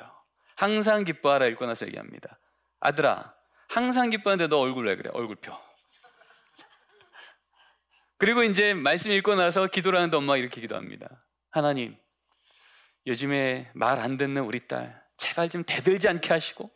항상 0.56 1.04
기뻐하라 1.04 1.46
읽고 1.46 1.66
나서 1.66 1.86
얘기합니다. 1.86 2.36
아들아, 2.80 3.32
항상 3.68 4.10
기뻐하는데 4.10 4.48
너 4.48 4.58
얼굴 4.58 4.88
왜 4.88 4.96
그래? 4.96 5.08
얼굴 5.12 5.36
펴. 5.36 5.56
그리고 8.18 8.42
이제 8.42 8.74
말씀 8.74 9.12
읽고 9.12 9.36
나서 9.36 9.68
기도를 9.68 10.00
하는데 10.00 10.16
엄마가 10.16 10.36
이렇게 10.36 10.60
기도합니다. 10.60 11.24
하나님, 11.52 11.96
요즘에 13.06 13.70
말 13.72 14.00
안 14.00 14.16
듣는 14.16 14.42
우리 14.42 14.66
딸, 14.66 15.00
제발 15.16 15.48
좀 15.48 15.62
대들지 15.62 16.08
않게 16.08 16.32
하시고, 16.32 16.72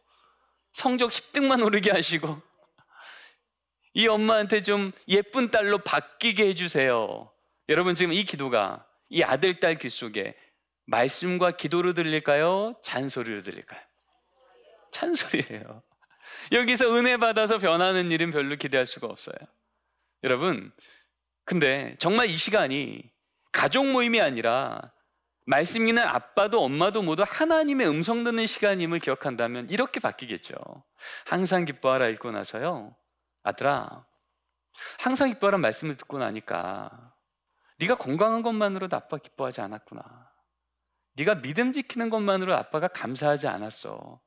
성적 0.71 1.11
10등만 1.11 1.65
오르게 1.65 1.91
하시고, 1.91 2.41
이 3.95 4.07
엄마한테 4.07 4.63
좀 4.63 4.93
예쁜 5.09 5.51
딸로 5.51 5.79
바뀌게 5.79 6.47
해주세요. 6.51 7.33
여러분, 7.69 7.97
지금 7.97 8.13
이 8.13 8.23
기도가 8.23 8.87
이 9.09 9.25
아들, 9.25 9.59
딸 9.59 9.77
귀 9.77 9.89
속에 9.89 10.37
말씀과 10.89 11.53
기도로 11.53 11.93
들릴까요? 11.93 12.75
잔소리로 12.83 13.43
들릴까요? 13.43 13.81
찬소리예요. 14.91 15.83
여기서 16.53 16.95
은혜 16.97 17.19
받아서 17.19 17.59
변하는 17.59 18.11
일은 18.11 18.31
별로 18.31 18.57
기대할 18.57 18.87
수가 18.87 19.07
없어요. 19.07 19.37
여러분, 20.25 20.73
근데 21.45 21.95
정말 21.99 22.27
이 22.27 22.37
시간이 22.37 23.03
가족 23.53 23.87
모임이 23.87 24.21
아니라 24.21 24.93
말씀 25.47 25.89
있는 25.89 26.03
아빠도 26.03 26.63
엄마도 26.63 27.03
모두 27.03 27.23
하나님의 27.27 27.89
음성 27.89 28.25
듣는 28.25 28.47
시간임을 28.47 28.99
기억한다면 28.99 29.69
이렇게 29.71 30.01
바뀌겠죠. 30.01 30.55
항상 31.27 31.65
기뻐하라 31.65 32.09
읽고 32.09 32.31
나서요. 32.31 32.97
아들아, 33.43 34.07
항상 34.99 35.31
기뻐하라 35.33 35.59
말씀을 35.59 35.97
듣고 35.97 36.19
나니까 36.19 37.13
네가 37.79 37.97
건강한 37.97 38.43
것만으로도 38.43 38.97
아빠 38.97 39.19
기뻐하지 39.19 39.61
않았구나. 39.61 40.28
네가 41.19 41.41
믿음 41.43 41.73
지키는 41.73 42.11
것만으로 42.11 42.55
아빠가 42.55 42.89
감사하지 42.89 43.49
않았어. 43.49 44.21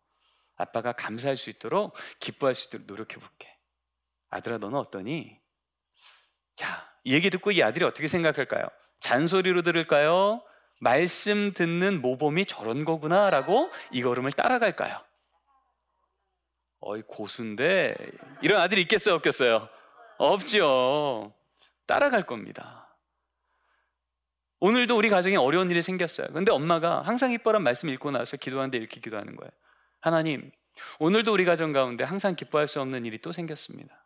아빠가 0.57 0.91
감사할 0.91 1.37
수 1.37 1.49
있도록 1.49 1.95
기뻐할 2.19 2.53
수 2.53 2.67
있도록 2.67 2.87
노력해 2.87 3.15
볼게. 3.17 3.57
아들아, 4.29 4.57
너는 4.57 4.77
어떠니? 4.77 5.39
자, 6.55 6.87
이 7.03 7.13
얘기 7.13 7.29
듣고 7.29 7.51
이 7.51 7.63
아들이 7.63 7.85
어떻게 7.85 8.07
생각할까요? 8.07 8.65
잔소리로 8.99 9.61
들을까요? 9.63 10.43
말씀 10.79 11.53
듣는 11.53 12.01
모범이 12.01 12.45
저런 12.45 12.85
거구나라고 12.85 13.71
이 13.91 14.01
걸음을 14.01 14.31
따라갈까요? 14.31 15.03
어이 16.79 17.03
고수인데 17.03 17.95
이런 18.41 18.59
아들이 18.59 18.81
있겠어요 18.81 19.15
없겠어요? 19.15 19.69
없죠. 20.17 21.33
따라갈 21.85 22.25
겁니다. 22.25 22.80
오늘도 24.61 24.95
우리 24.95 25.09
가정에 25.09 25.35
어려운 25.37 25.71
일이 25.71 25.81
생겼어요. 25.81 26.27
근데 26.33 26.51
엄마가 26.51 27.01
항상 27.01 27.31
기뻐란 27.31 27.63
말씀 27.63 27.89
읽고 27.89 28.11
나서 28.11 28.37
기도하는데 28.37 28.77
이렇게 28.77 29.01
기도하는 29.01 29.35
거예요. 29.35 29.49
하나님, 29.99 30.51
오늘도 30.99 31.33
우리 31.33 31.45
가정 31.45 31.73
가운데 31.73 32.03
항상 32.03 32.35
기뻐할 32.35 32.67
수 32.67 32.79
없는 32.79 33.05
일이 33.05 33.17
또 33.17 33.31
생겼습니다. 33.31 34.05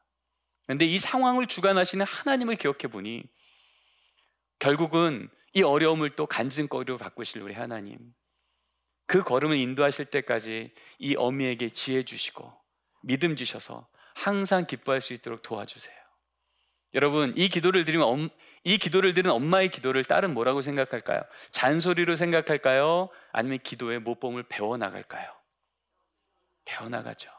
근데 0.66 0.86
이 0.86 0.98
상황을 0.98 1.48
주관하시는 1.48 2.06
하나님을 2.06 2.56
기억해 2.56 2.88
보니 2.90 3.24
결국은 4.58 5.30
이 5.54 5.62
어려움을 5.62 6.12
또 6.12 6.26
간증거리로 6.26 6.98
바꾸실 6.98 7.42
우리 7.42 7.54
하나님. 7.54 8.00
그 9.08 9.22
걸음을 9.24 9.58
인도하실 9.58 10.06
때까지 10.06 10.72
이 11.00 11.16
어미에게 11.18 11.70
지혜 11.70 12.04
주시고 12.04 12.52
믿음 13.04 13.36
주셔서 13.36 13.88
항상 14.16 14.66
기뻐할 14.66 15.02
수 15.02 15.12
있도록 15.12 15.42
도와주세요. 15.42 15.96
여러분, 16.94 17.34
이 17.36 17.50
기도를 17.50 17.84
드리면 17.84 18.30
이 18.66 18.78
기도를 18.78 19.14
드린 19.14 19.32
엄마의 19.32 19.70
기도를 19.70 20.04
딸은 20.04 20.34
뭐라고 20.34 20.62
생각할까요? 20.62 21.22
잔소리로 21.52 22.16
생각할까요? 22.16 23.10
아니면 23.32 23.60
기도의 23.64 24.00
모범을 24.00 24.44
배워 24.50 24.76
나갈까요? 24.76 25.32
배워 26.66 26.90
나가죠. 26.90 27.30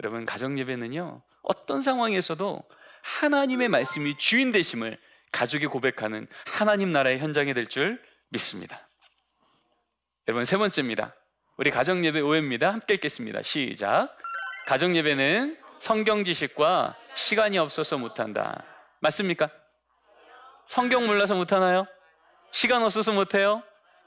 여러분, 0.00 0.24
가정 0.24 0.56
예배는요. 0.58 1.20
어떤 1.42 1.82
상황에서도 1.82 2.62
하나님의 3.02 3.68
말씀이 3.68 4.16
주인 4.18 4.52
되심을 4.52 4.98
가족이 5.32 5.66
고백하는 5.66 6.28
하나님 6.46 6.92
나라의 6.92 7.18
현장이 7.18 7.52
될 7.52 7.66
줄 7.66 8.00
믿습니다. 8.28 8.88
여러분 10.28 10.44
세 10.44 10.56
번째입니다. 10.56 11.14
우리 11.56 11.70
가정 11.70 12.04
예배 12.04 12.20
오해입니다. 12.20 12.72
함께 12.72 12.94
읽겠습니다. 12.94 13.42
시작. 13.42 14.16
가정 14.66 14.96
예배는 14.96 15.56
성경 15.78 16.24
지식과 16.24 16.94
시간이 17.14 17.58
없어서 17.58 17.98
못한다. 17.98 18.64
맞습니까? 19.00 19.50
성경 20.66 21.06
몰라서 21.06 21.34
못하나요? 21.34 21.86
시간 22.50 22.82
없어서 22.82 23.12
못해요? 23.12 23.62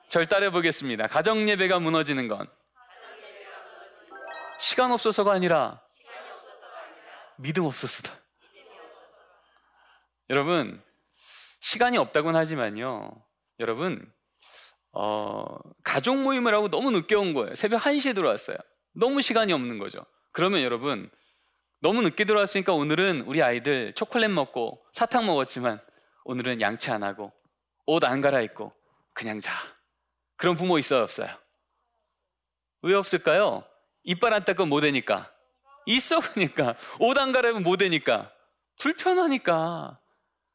절 0.07 0.25
따라 0.25 0.49
보겠습니다. 0.49 1.07
가정 1.07 1.47
예배가 1.47 1.79
무너지는 1.79 2.27
건 2.27 2.47
시간 4.59 4.91
없어서가 4.91 5.31
아니라 5.31 5.81
믿음 7.37 7.65
없어서다. 7.65 8.13
여러분 10.29 10.81
시간이 11.59 11.97
없다곤 11.97 12.35
하지만요. 12.35 13.11
여러분, 13.59 14.11
어, 14.91 15.45
가족 15.83 16.17
모임을 16.17 16.53
하고 16.53 16.69
너무 16.69 16.91
늦게 16.91 17.15
온 17.15 17.33
거예요. 17.33 17.53
새벽 17.55 17.81
1시에 17.81 18.15
들어왔어요. 18.15 18.57
너무 18.93 19.21
시간이 19.21 19.53
없는 19.53 19.77
거죠. 19.77 20.05
그러면 20.31 20.61
여러분, 20.61 21.09
너무 21.81 22.01
늦게 22.01 22.25
들어왔으니까 22.25 22.73
오늘은 22.73 23.21
우리 23.21 23.43
아이들 23.43 23.93
초콜릿 23.93 24.29
먹고 24.31 24.83
사탕 24.91 25.25
먹었지만 25.25 25.79
오늘은 26.25 26.61
양치 26.61 26.91
안 26.91 27.03
하고 27.03 27.31
옷 27.85 28.03
안 28.03 28.21
갈아입고 28.21 28.73
그냥 29.13 29.39
자. 29.41 29.53
그런 30.37 30.55
부모 30.55 30.77
있어요, 30.79 31.01
없어요? 31.03 31.27
왜 32.81 32.93
없을까요? 32.93 33.65
이빨 34.03 34.33
안 34.33 34.45
닦으면 34.45 34.69
못 34.69 34.81
되니까. 34.81 35.33
있어, 35.85 36.19
그러니까. 36.21 36.75
옷 36.99 37.17
안 37.17 37.31
갈아입으면 37.31 37.63
못 37.63 37.77
되니까. 37.77 38.31
불편하니까. 38.79 39.99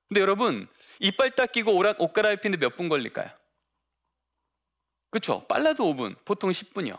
근데 0.09 0.21
여러분, 0.21 0.67
이빨 1.01 1.33
닦이고 1.33 1.77
옷 1.77 2.13
갈아입히는데 2.13 2.65
몇 2.65 2.77
분 2.77 2.89
걸릴까요? 2.89 3.29
그렇죠? 5.11 5.47
빨라도 5.47 5.85
5분, 5.85 6.17
보통 6.25 6.51
10분이요. 6.51 6.99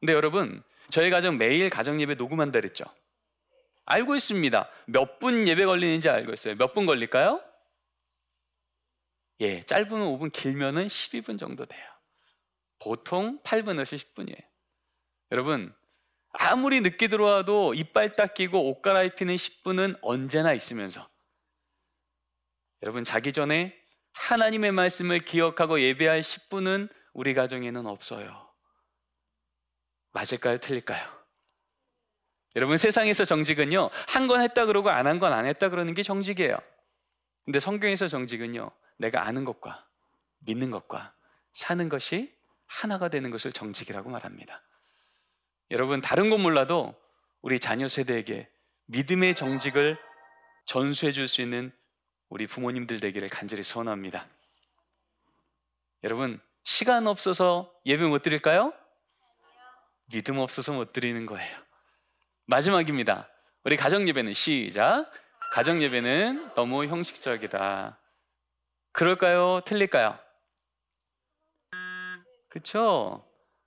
근데 0.00 0.12
여러분, 0.14 0.62
저희 0.90 1.10
가정 1.10 1.36
매일 1.38 1.68
가정 1.70 2.00
예배 2.00 2.14
녹음한다 2.14 2.60
그랬죠? 2.60 2.84
알고 3.84 4.14
있습니다. 4.16 4.68
몇 4.86 5.18
분 5.18 5.46
예배 5.46 5.66
걸리는지 5.66 6.08
알고 6.08 6.32
있어요. 6.32 6.54
몇 6.56 6.72
분 6.72 6.86
걸릴까요? 6.86 7.42
예, 9.40 9.62
짧으면 9.62 10.06
5분, 10.18 10.32
길면은 10.32 10.86
12분 10.86 11.38
정도 11.38 11.64
돼요. 11.64 11.84
보통 12.78 13.40
8분에서 13.42 13.96
10분이에요. 13.96 14.42
여러분, 15.32 15.74
아무리 16.32 16.80
늦게 16.80 17.08
들어와도 17.08 17.74
이빨 17.74 18.14
닦이고 18.16 18.68
옷 18.70 18.82
갈아입히는 18.82 19.34
10분은 19.36 19.98
언제나 20.02 20.52
있으면서 20.52 21.08
여러분 22.82 23.02
자기 23.04 23.32
전에 23.32 23.76
하나님의 24.12 24.72
말씀을 24.72 25.18
기억하고 25.18 25.80
예배할 25.80 26.20
10분은 26.20 26.88
우리 27.12 27.34
가정에는 27.34 27.86
없어요. 27.86 28.48
맞을까요? 30.12 30.58
틀릴까요? 30.58 31.20
여러분 32.56 32.76
세상에서 32.76 33.24
정직은요 33.24 33.90
한 34.08 34.26
건 34.28 34.40
했다 34.42 34.66
그러고 34.66 34.90
안 34.90 35.06
한 35.06 35.18
건 35.18 35.32
안 35.32 35.46
했다 35.46 35.68
그러는 35.68 35.94
게 35.94 36.02
정직이에요. 36.02 36.56
근데 37.44 37.58
성경에서 37.60 38.08
정직은요 38.08 38.70
내가 39.00 39.26
아는 39.26 39.44
것과 39.44 39.86
믿는 40.40 40.70
것과 40.70 41.14
사는 41.52 41.88
것이 41.88 42.32
하나가 42.66 43.08
되는 43.08 43.30
것을 43.30 43.50
정직이라고 43.52 44.10
말합니다. 44.10 44.62
여러분 45.70 46.00
다른 46.00 46.28
건 46.30 46.42
몰라도 46.42 46.94
우리 47.40 47.58
자녀 47.58 47.88
세대에게 47.88 48.48
믿음의 48.86 49.34
정직을 49.34 49.98
전수해 50.66 51.12
줄 51.12 51.26
수 51.26 51.40
있는 51.40 51.72
우리 52.28 52.46
부모님들 52.46 53.00
되기를 53.00 53.28
간절히 53.28 53.62
소원합니다. 53.62 54.26
여러분 56.04 56.40
시간 56.62 57.06
없어서 57.06 57.72
예배 57.86 58.04
못 58.04 58.22
드릴까요? 58.22 58.72
믿음 60.12 60.38
없어서 60.38 60.72
못 60.72 60.92
드리는 60.92 61.24
거예요. 61.24 61.58
마지막입니다. 62.46 63.28
우리 63.64 63.76
가정 63.76 64.06
예배는 64.08 64.34
시작. 64.34 65.10
가정 65.52 65.82
예배는 65.82 66.54
너무 66.54 66.84
형식적이다. 66.86 67.99
그럴까요? 68.92 69.60
틀릴까요? 69.64 70.18
그렇죠? 72.48 73.24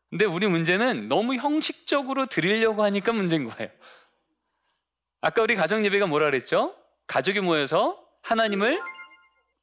근데 0.10 0.26
우리 0.26 0.48
문제는 0.48 1.08
너무 1.08 1.36
형식적으로 1.36 2.28
드리려고 2.28 2.84
하니까 2.84 3.12
문제인 3.14 3.50
거예요. 3.50 3.70
아까 5.22 5.42
우리 5.42 5.56
가정 5.56 5.84
예배가 5.86 6.06
뭐라 6.06 6.26
그랬죠? 6.28 6.76
가족이 7.08 7.40
모여서 7.40 7.98
하나님을 8.22 8.82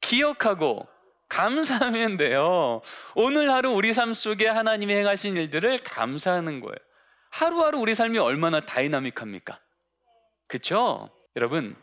기억하고 0.01 0.87
감사하면 1.29 2.17
돼요. 2.17 2.81
오늘 3.15 3.49
하루 3.51 3.71
우리 3.71 3.93
삶 3.93 4.13
속에 4.13 4.47
하나님이 4.47 4.93
행하신 4.93 5.37
일들을 5.37 5.79
감사하는 5.83 6.59
거예요. 6.59 6.75
하루하루 7.29 7.79
우리 7.79 7.95
삶이 7.95 8.17
얼마나 8.17 8.59
다이나믹합니까? 8.59 9.59
그렇죠? 10.47 11.09
여러분, 11.37 11.77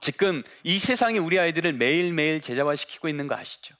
지금 0.00 0.42
이 0.62 0.78
세상이 0.78 1.18
우리 1.18 1.38
아이들을 1.38 1.72
매일매일 1.72 2.40
제자화시키고 2.40 3.08
있는 3.08 3.26
거 3.26 3.34
아시죠? 3.34 3.74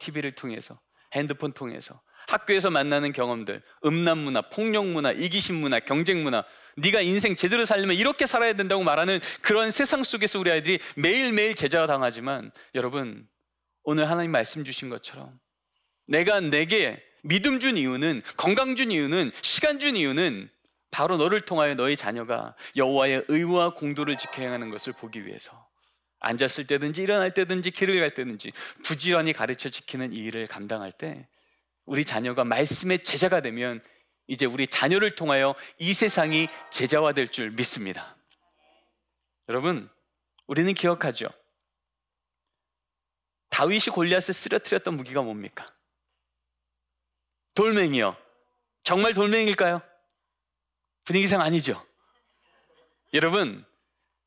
TV를 0.00 0.34
통해서, 0.34 0.80
핸드폰 1.12 1.52
통해서, 1.52 2.00
학교에서 2.28 2.70
만나는 2.70 3.12
경험들, 3.12 3.62
음란 3.84 4.18
문화, 4.18 4.42
폭력 4.42 4.86
문화, 4.86 5.12
이기심 5.12 5.56
문화, 5.56 5.80
경쟁 5.80 6.22
문화, 6.22 6.44
네가 6.76 7.00
인생 7.00 7.34
제대로 7.34 7.64
살려면 7.64 7.96
이렇게 7.96 8.26
살아야 8.26 8.52
된다고 8.52 8.82
말하는 8.82 9.20
그런 9.40 9.70
세상 9.70 10.04
속에서 10.04 10.38
우리 10.38 10.50
아이들이 10.50 10.78
매일매일 10.96 11.54
제자가 11.54 11.86
당하지만 11.86 12.52
여러분 12.74 13.26
오늘 13.82 14.08
하나님 14.08 14.30
말씀 14.30 14.64
주신 14.64 14.88
것처럼 14.88 15.38
내가 16.06 16.40
내게 16.40 17.02
믿음 17.24 17.60
준 17.60 17.76
이유는 17.76 18.22
건강 18.36 18.76
준 18.76 18.90
이유는 18.90 19.30
시간 19.42 19.78
준 19.78 19.96
이유는 19.96 20.48
바로 20.92 21.16
너를 21.16 21.40
통하여 21.40 21.74
너희 21.74 21.96
자녀가 21.96 22.54
여호와의 22.76 23.24
의와 23.26 23.74
공도를 23.74 24.16
지켜 24.18 24.42
행하는 24.42 24.70
것을 24.70 24.92
보기 24.92 25.26
위해서 25.26 25.68
앉았을 26.20 26.66
때든지 26.68 27.02
일어날 27.02 27.32
때든지 27.32 27.72
길을 27.72 27.98
갈 27.98 28.10
때든지 28.10 28.52
부지런히 28.84 29.32
가르쳐 29.32 29.68
지키는 29.70 30.12
이 30.12 30.18
일을 30.18 30.46
감당할 30.46 30.92
때 30.92 31.26
우리 31.86 32.04
자녀가 32.04 32.44
말씀의 32.44 33.02
제자가 33.02 33.40
되면 33.40 33.82
이제 34.28 34.46
우리 34.46 34.68
자녀를 34.68 35.16
통하여 35.16 35.54
이 35.78 35.94
세상이 35.94 36.48
제자화 36.70 37.12
될 37.12 37.26
줄 37.26 37.50
믿습니다. 37.50 38.14
여러분, 39.48 39.90
우리는 40.46 40.72
기억하죠. 40.74 41.28
다윗이 43.48 43.86
골리앗을 43.92 44.32
쓰러뜨렸던 44.34 44.94
무기가 44.94 45.22
뭡니까? 45.22 45.66
돌멩이요. 47.54 48.16
정말 48.84 49.14
돌멩일까요? 49.14 49.82
분위기상 51.04 51.40
아니죠. 51.40 51.84
여러분, 53.14 53.64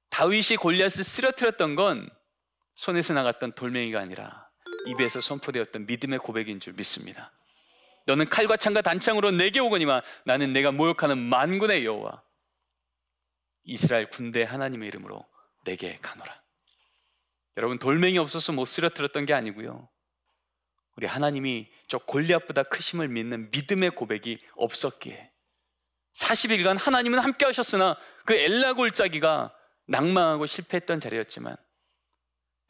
다윗이 0.10 0.58
골리앗을 0.60 1.04
쓰러뜨렸던 1.04 1.76
건 1.76 2.10
손에서 2.76 3.14
나갔던 3.14 3.54
돌멩이가 3.54 4.00
아니라 4.00 4.50
입에서 4.86 5.20
선포되었던 5.20 5.86
믿음의 5.88 6.20
고백인 6.20 6.60
줄 6.60 6.74
믿습니다. 6.74 7.32
너는 8.06 8.30
칼과 8.30 8.56
창과 8.58 8.82
단창으로 8.82 9.32
내게 9.32 9.60
오거니와 9.60 10.04
나는 10.26 10.54
내가 10.54 10.72
모욕하는 10.72 11.18
만군의 11.18 11.86
여호와 11.86 12.22
이스라엘 13.64 14.10
군대 14.10 14.44
하나님의 14.44 14.88
이름으로 14.90 15.26
내게 15.64 15.98
가노라. 16.02 16.42
여러분 17.58 17.80
돌멩이 17.80 18.18
없어서 18.20 18.52
못 18.52 18.66
쓰러뜨렸던 18.66 19.26
게 19.26 19.34
아니고요. 19.34 19.90
우리 20.98 21.08
하나님이 21.08 21.68
저 21.88 21.98
골리앗보다 21.98 22.64
크심을 22.64 23.08
믿는 23.08 23.50
믿음의 23.52 23.92
고백이 23.92 24.40
없었기에 24.56 25.32
40일간 26.16 26.78
하나님은 26.80 27.20
함께 27.20 27.46
하셨으나 27.46 27.98
그 28.26 28.34
엘라 28.34 28.74
골짜기가 28.74 29.54
낭망하고 29.88 30.46
실패했던 30.46 31.00
자리였지만 31.00 31.56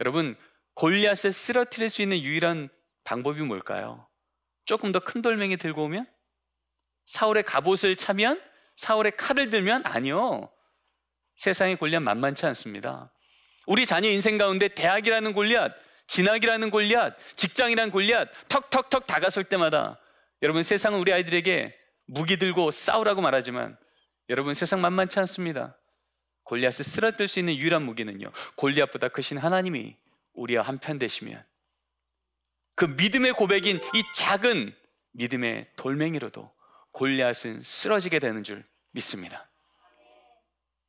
여러분 0.01 0.35
골리앗을 0.73 1.31
쓰러뜨릴 1.31 1.89
수 1.89 2.01
있는 2.01 2.19
유일한 2.21 2.69
방법이 3.03 3.41
뭘까요? 3.41 4.07
조금 4.65 4.91
더 4.91 4.99
큰 4.99 5.21
돌멩이 5.21 5.57
들고 5.57 5.83
오면? 5.83 6.07
사울의 7.05 7.43
갑옷을 7.43 7.95
차면? 7.95 8.41
사울의 8.75 9.15
칼을 9.15 9.51
들면? 9.51 9.83
아니요. 9.85 10.49
세상의 11.35 11.77
골리앗 11.77 12.01
만만치 12.01 12.45
않습니다. 12.47 13.11
우리 13.67 13.85
자녀 13.85 14.09
인생 14.09 14.37
가운데 14.37 14.67
대학이라는 14.67 15.33
골리앗, 15.33 15.71
진학이라는 16.07 16.71
골리앗, 16.71 17.15
직장이라는 17.35 17.91
골리앗 17.91 18.29
턱턱턱 18.49 19.07
다가설 19.07 19.45
때마다 19.45 19.99
여러분 20.41 20.63
세상은 20.63 20.99
우리 20.99 21.13
아이들에게 21.13 21.84
무기 22.05 22.37
들고 22.37 22.71
싸우라고 22.71 23.21
말하지만 23.21 23.77
여러분 24.29 24.53
세상 24.53 24.81
만만치 24.81 25.19
않습니다. 25.19 25.77
골리앗을 26.43 26.85
쓰러뜨릴 26.85 27.27
수 27.27 27.39
있는 27.39 27.55
유일한 27.55 27.83
무기는요. 27.83 28.31
골리앗보다 28.55 29.09
크신 29.09 29.37
하나님이 29.37 29.95
우리와 30.33 30.63
한편 30.63 30.99
되시면 30.99 31.43
그 32.75 32.85
믿음의 32.85 33.33
고백인 33.33 33.77
이 33.77 34.03
작은 34.15 34.75
믿음의 35.13 35.67
돌멩이로도 35.75 36.51
골리앗은 36.91 37.63
쓰러지게 37.63 38.19
되는 38.19 38.43
줄 38.43 38.63
믿습니다. 38.91 39.49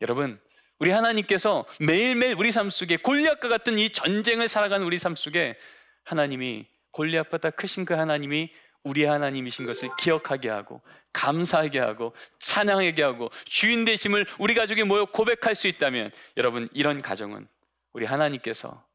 여러분, 0.01 0.41
우리 0.79 0.91
하나님께서 0.91 1.65
매일매일 1.81 2.35
우리 2.37 2.53
삶 2.53 2.69
속에 2.71 2.99
골리앗과 2.99 3.49
같은 3.49 3.79
이 3.79 3.91
전쟁을 3.91 4.47
살아가는 4.47 4.85
우리 4.85 4.99
삶 4.99 5.17
속에 5.17 5.57
하나님이 6.05 6.67
골리앗보다 6.91 7.51
크신 7.51 7.85
그 7.85 7.95
하나님이 7.95 8.53
우리 8.87 9.05
하나님이신 9.05 9.67
것을 9.67 9.89
기억하게 9.99 10.49
하고 10.49 10.81
감사하게 11.13 11.81
하고 11.81 12.15
찬양하게 12.39 13.03
하고 13.03 13.31
주인 13.45 13.85
되심을 13.85 14.27
우리 14.39 14.55
가족이 14.55 14.85
모여 14.85 15.07
고백할 15.07 15.57
수 15.57 15.67
있다면 15.67 16.13
여러분 16.37 16.69
이런 16.73 17.03
가정은 17.03 17.49
우리 17.93 18.07
하나님께서 18.07 18.87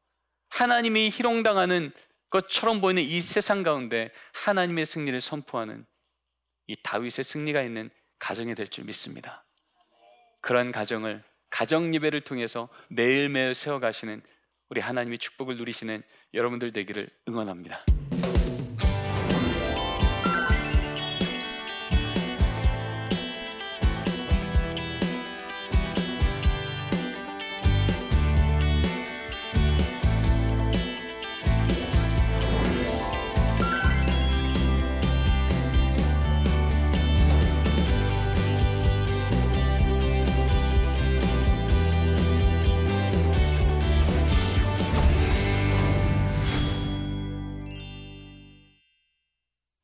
하나님이 0.48 1.10
희롱당하는 1.10 1.92
것처럼 2.30 2.80
보이는 2.80 3.02
이 3.02 3.20
세상 3.20 3.62
가운데 3.62 4.10
하나님의 4.32 4.86
승리를 4.86 5.20
선포하는 5.20 5.84
이 6.68 6.76
다윗의 6.82 7.24
승리가 7.24 7.60
있는 7.62 7.90
가정이 8.18 8.54
될 8.54 8.68
줄 8.68 8.84
믿습니다. 8.84 9.44
그런 10.40 10.72
가정을 10.72 11.22
가정 11.50 11.94
예배를 11.94 12.22
통해서 12.22 12.70
매일매일 12.88 13.52
세워 13.52 13.78
가시는 13.78 14.22
우리 14.70 14.80
하나님의 14.80 15.18
축복을 15.18 15.58
누리시는 15.58 16.02
여러분들 16.32 16.72
되기를 16.72 17.10
응원합니다. 17.28 17.84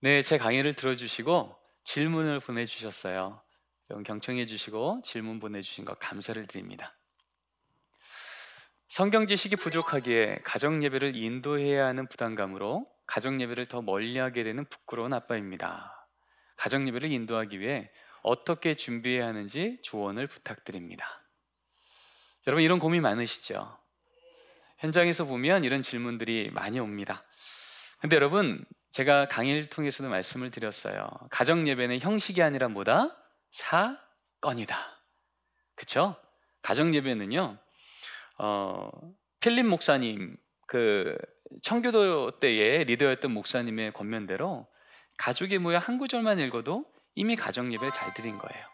네, 0.08 0.22
제 0.22 0.38
강의를 0.38 0.72
들어주시고 0.72 1.54
질문을 1.84 2.40
보내주셨어요. 2.40 3.42
경청해 4.06 4.46
주시고 4.46 5.02
질문 5.04 5.38
보내주신 5.38 5.84
것 5.84 5.98
감사를 5.98 6.46
드립니다. 6.46 6.96
성경 8.88 9.26
지식이 9.26 9.56
부족하기에 9.56 10.38
가정 10.44 10.82
예배를 10.82 11.14
인도해야 11.14 11.84
하는 11.84 12.08
부담감으로 12.08 12.90
가정 13.06 13.38
예배를 13.42 13.66
더 13.66 13.82
멀리하게 13.82 14.44
되는 14.44 14.64
부끄러운 14.64 15.12
아빠입니다. 15.12 16.08
가정 16.56 16.88
예배를 16.88 17.12
인도하기 17.12 17.60
위해 17.60 17.90
어떻게 18.22 18.76
준비해야 18.76 19.26
하는지 19.26 19.78
조언을 19.82 20.26
부탁드립니다. 20.26 21.22
여러분 22.46 22.64
이런 22.64 22.78
고민 22.78 23.02
많으시죠? 23.02 23.78
현장에서 24.78 25.26
보면 25.26 25.64
이런 25.64 25.82
질문들이 25.82 26.48
많이 26.54 26.80
옵니다. 26.80 27.26
근데 28.00 28.16
여러분 28.16 28.64
제가 28.98 29.28
강의를 29.28 29.68
통해서도 29.68 30.08
말씀을 30.08 30.50
드렸어요. 30.50 31.08
가정 31.30 31.68
예배는 31.68 32.00
형식이 32.00 32.42
아니라 32.42 32.66
뭐다? 32.66 33.16
사건이다. 33.52 34.76
그렇죠? 35.76 36.16
가정 36.62 36.92
예배는요. 36.92 37.58
어, 38.38 38.90
필립 39.38 39.66
목사님 39.66 40.36
그 40.66 41.16
청교도 41.62 42.40
때의 42.40 42.86
리더였던 42.86 43.30
목사님의 43.30 43.92
권면대로 43.92 44.66
가족이 45.16 45.58
모여 45.58 45.78
한 45.78 45.98
구절만 45.98 46.40
읽어도 46.40 46.84
이미 47.14 47.36
가정 47.36 47.72
예배를 47.72 47.92
잘 47.92 48.12
드린 48.14 48.36
거예요. 48.36 48.66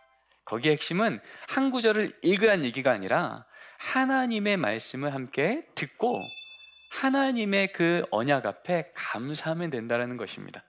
거기에 0.47 0.73
핵심은 0.73 1.21
한 1.49 1.71
구절을 1.71 2.19
읽으란 2.23 2.65
얘기가 2.65 2.91
아니라 2.91 3.45
하나님의 3.79 4.57
말씀을 4.57 5.13
함께 5.13 5.67
듣고 5.75 6.19
하나님의 7.01 7.73
그 7.73 8.05
언약 8.11 8.47
앞에 8.47 8.93
감사하면 8.95 9.71
된다는 9.71 10.17
것입니다. 10.17 10.65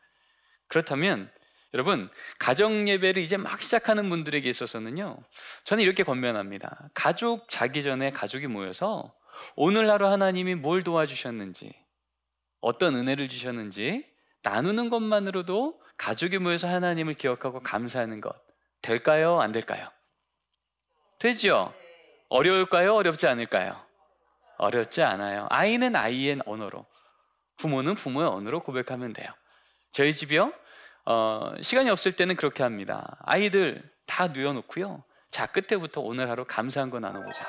그렇다면 0.67 1.31
여러분 1.73 2.09
가정 2.39 2.87
예배를 2.87 3.21
이제 3.21 3.37
막 3.37 3.61
시작하는 3.61 4.09
분들에게 4.09 4.49
있어서는요 4.49 5.17
저는 5.65 5.83
이렇게 5.83 6.03
권면합니다 6.03 6.89
가족 6.93 7.49
자기 7.49 7.83
전에 7.83 8.11
가족이 8.11 8.47
모여서 8.47 9.13
오늘 9.55 9.89
하루 9.91 10.07
하나님이 10.07 10.55
뭘 10.55 10.83
도와주셨는지 10.83 11.73
어떤 12.61 12.95
은혜를 12.95 13.27
주셨는지 13.27 14.05
나누는 14.41 14.89
것만으로도 14.89 15.81
가족이 15.97 16.37
모여서 16.37 16.67
하나님을 16.67 17.13
기억하고 17.13 17.59
감사하는 17.59 18.21
것 18.21 18.33
될까요? 18.81 19.39
안 19.41 19.51
될까요? 19.51 19.89
되죠? 21.19 21.73
어려울까요? 22.29 22.93
어렵지 22.95 23.27
않을까요? 23.27 23.85
어렵지 24.57 25.01
않아요. 25.01 25.47
아이는 25.49 25.95
아이의 25.95 26.41
언어로, 26.45 26.85
부모는 27.57 27.95
부모의 27.95 28.27
언어로 28.29 28.61
고백하면 28.61 29.13
돼요. 29.13 29.27
저희 29.91 30.13
집이요, 30.13 30.53
어, 31.05 31.53
시간이 31.61 31.89
없을 31.89 32.13
때는 32.13 32.35
그렇게 32.35 32.63
합니다. 32.63 33.17
아이들 33.21 33.89
다 34.05 34.27
누워놓고요. 34.27 35.03
자, 35.31 35.45
끝에부터 35.47 36.01
오늘 36.01 36.29
하루 36.29 36.45
감사한 36.45 36.89
거 36.89 36.99
나눠보자. 36.99 37.45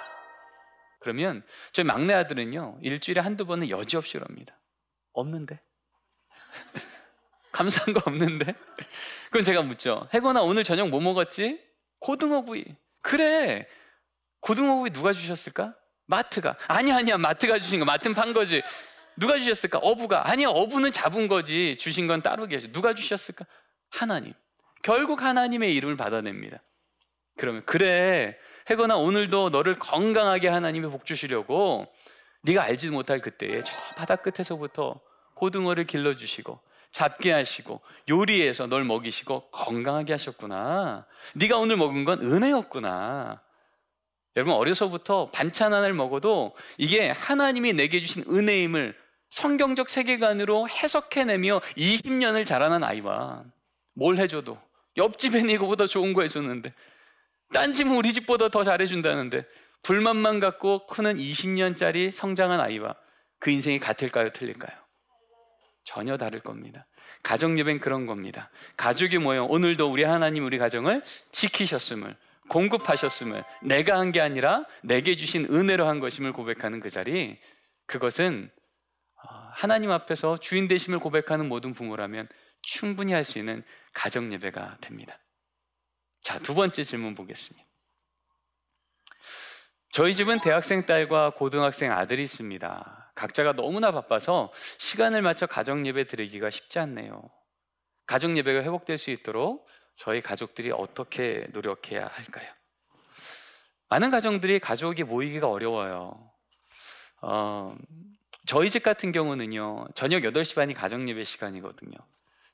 그러면 1.00 1.44
저희 1.72 1.84
막내 1.84 2.14
아들은요, 2.14 2.78
일주일에 2.82 3.20
한두 3.20 3.46
번은 3.46 3.70
여지없이 3.70 4.18
그럽니다. 4.18 4.58
없는데? 5.12 5.60
감사한 7.52 7.94
거 7.94 8.02
없는데? 8.06 8.54
그럼 9.30 9.44
제가 9.44 9.62
묻죠. 9.62 10.08
해거나 10.12 10.42
오늘 10.42 10.64
저녁 10.64 10.88
뭐 10.88 11.00
먹었지? 11.00 11.64
고등어구이. 12.00 12.64
그래. 13.00 13.66
고등어구이 14.40 14.90
누가 14.90 15.12
주셨을까? 15.12 15.74
마트가. 16.06 16.56
아니 16.68 16.92
아니야. 16.92 17.18
마트가 17.18 17.58
주신 17.58 17.78
거. 17.78 17.84
마트는 17.84 18.14
판 18.14 18.32
거지. 18.32 18.62
누가 19.16 19.38
주셨을까? 19.38 19.78
어부가. 19.78 20.28
아니야. 20.28 20.48
어부는 20.48 20.92
잡은 20.92 21.28
거지. 21.28 21.76
주신 21.78 22.06
건 22.06 22.22
따로 22.22 22.46
계셔. 22.46 22.68
누가 22.68 22.94
주셨을까? 22.94 23.44
하나님. 23.90 24.32
결국 24.82 25.22
하나님의 25.22 25.74
이름을 25.74 25.96
받아냅니다. 25.96 26.62
그러면 27.36 27.64
그래. 27.66 28.36
해거나 28.70 28.96
오늘도 28.96 29.50
너를 29.50 29.78
건강하게 29.78 30.48
하나님이 30.48 30.88
복 30.88 31.04
주시려고 31.04 31.86
네가 32.42 32.62
알지 32.62 32.88
못할 32.88 33.20
그때에 33.20 33.62
저 33.62 33.74
바다 33.96 34.16
끝에서부터 34.16 35.00
고등어를 35.34 35.84
길러 35.84 36.14
주시고 36.14 36.60
잡게 36.90 37.32
하시고 37.32 37.80
요리해서 38.08 38.66
널 38.66 38.84
먹이시고 38.84 39.50
건강하게 39.50 40.14
하셨구나. 40.14 41.06
네가 41.34 41.58
오늘 41.58 41.76
먹은 41.76 42.04
건 42.04 42.20
은혜였구나. 42.20 43.42
여러분 44.36 44.54
어려서부터 44.54 45.30
반찬 45.30 45.72
하나를 45.72 45.94
먹어도 45.94 46.54
이게 46.76 47.10
하나님이 47.10 47.72
내게 47.72 48.00
주신 48.00 48.24
은혜임을 48.28 48.94
성경적 49.30 49.88
세계관으로 49.88 50.68
해석해내며 50.68 51.60
20년을 51.76 52.44
자라난 52.44 52.84
아이와 52.84 53.44
뭘 53.94 54.18
해줘도 54.18 54.58
옆집 54.98 55.36
에 55.36 55.40
이거보다 55.40 55.86
좋은 55.86 56.12
거 56.12 56.22
해줬는데 56.22 56.72
딴 57.52 57.72
집은 57.72 57.96
우리 57.96 58.12
집보다 58.12 58.48
더 58.48 58.62
잘해준다는데 58.62 59.44
불만만 59.82 60.40
갖고 60.40 60.86
크는 60.86 61.16
20년짜리 61.16 62.12
성장한 62.12 62.60
아이와 62.60 62.94
그 63.38 63.50
인생이 63.50 63.78
같을까요? 63.78 64.30
틀릴까요? 64.32 64.76
전혀 65.84 66.16
다를 66.16 66.40
겁니다. 66.40 66.86
가정 67.22 67.58
예배는 67.58 67.80
그런 67.80 68.06
겁니다. 68.06 68.50
가족이 68.76 69.18
모여 69.18 69.44
오늘도 69.44 69.88
우리 69.90 70.02
하나님 70.02 70.44
우리 70.44 70.58
가정을 70.58 71.02
지키셨음을 71.30 72.16
공급하셨음을 72.48 73.44
내가 73.62 73.98
한 73.98 74.12
게 74.12 74.20
아니라 74.20 74.64
내게 74.82 75.16
주신 75.16 75.46
은혜로 75.52 75.86
한 75.86 76.00
것임을 76.00 76.32
고백하는 76.32 76.80
그 76.80 76.90
자리 76.90 77.38
그것은 77.86 78.50
어, 79.22 79.28
하나님 79.52 79.90
앞에서 79.90 80.36
주인 80.36 80.68
되심을 80.68 80.98
고백하는 81.00 81.48
모든 81.48 81.72
부모라면 81.72 82.28
충분히 82.62 83.12
할 83.12 83.24
수 83.24 83.38
있는 83.38 83.64
가정 83.92 84.32
예배가 84.32 84.78
됩니다. 84.80 85.18
자, 86.20 86.38
두 86.40 86.54
번째 86.54 86.82
질문 86.82 87.14
보겠습니다. 87.14 87.66
저희 89.90 90.14
집은 90.14 90.40
대학생 90.40 90.84
딸과 90.84 91.30
고등학생 91.30 91.92
아들이 91.92 92.22
있습니다. 92.24 93.12
각자가 93.14 93.52
너무나 93.54 93.92
바빠서 93.92 94.52
시간을 94.78 95.22
맞춰 95.22 95.46
가정 95.46 95.86
예배 95.86 96.04
드리기가 96.04 96.50
쉽지 96.50 96.78
않네요. 96.80 97.30
가정 98.06 98.36
예배가 98.36 98.62
회복될 98.62 98.98
수 98.98 99.10
있도록 99.10 99.66
저희 99.96 100.20
가족들이 100.20 100.70
어떻게 100.72 101.46
노력해야 101.52 102.06
할까요? 102.06 102.52
많은 103.88 104.10
가정들이 104.10 104.58
가족이 104.58 105.04
모이기가 105.04 105.48
어려워요. 105.48 106.30
어, 107.22 107.76
저희 108.46 108.70
집 108.70 108.82
같은 108.82 109.10
경우는요, 109.12 109.88
저녁 109.94 110.22
8시 110.22 110.54
반이 110.54 110.74
가정 110.74 111.08
예배 111.08 111.24
시간이거든요. 111.24 111.96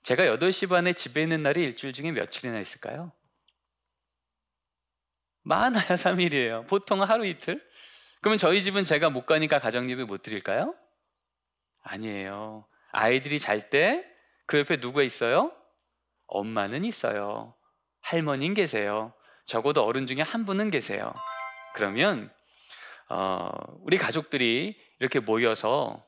제가 0.02 0.24
8시 0.24 0.68
반에 0.68 0.92
집에 0.92 1.22
있는 1.22 1.42
날이 1.42 1.62
일주일 1.62 1.92
중에 1.92 2.12
며칠이나 2.12 2.58
있을까요? 2.60 3.12
많아야 5.42 5.84
3일이에요. 5.96 6.68
보통 6.68 7.02
하루 7.02 7.26
이틀? 7.26 7.60
그러면 8.20 8.38
저희 8.38 8.62
집은 8.62 8.84
제가 8.84 9.10
못 9.10 9.26
가니까 9.26 9.58
가정 9.58 9.90
예배 9.90 10.04
못 10.04 10.22
드릴까요? 10.22 10.74
아니에요. 11.82 12.66
아이들이 12.92 13.38
잘 13.38 13.68
때 13.68 14.04
그 14.46 14.58
옆에 14.58 14.76
누가 14.78 15.02
있어요? 15.02 15.52
엄마는 16.32 16.84
있어요. 16.84 17.54
할머니는 18.00 18.54
계세요. 18.54 19.12
적어도 19.44 19.84
어른 19.84 20.06
중에 20.06 20.20
한 20.20 20.44
분은 20.44 20.70
계세요. 20.70 21.12
그러면 21.74 22.30
어, 23.08 23.50
우리 23.80 23.98
가족들이 23.98 24.76
이렇게 24.98 25.20
모여서 25.20 26.04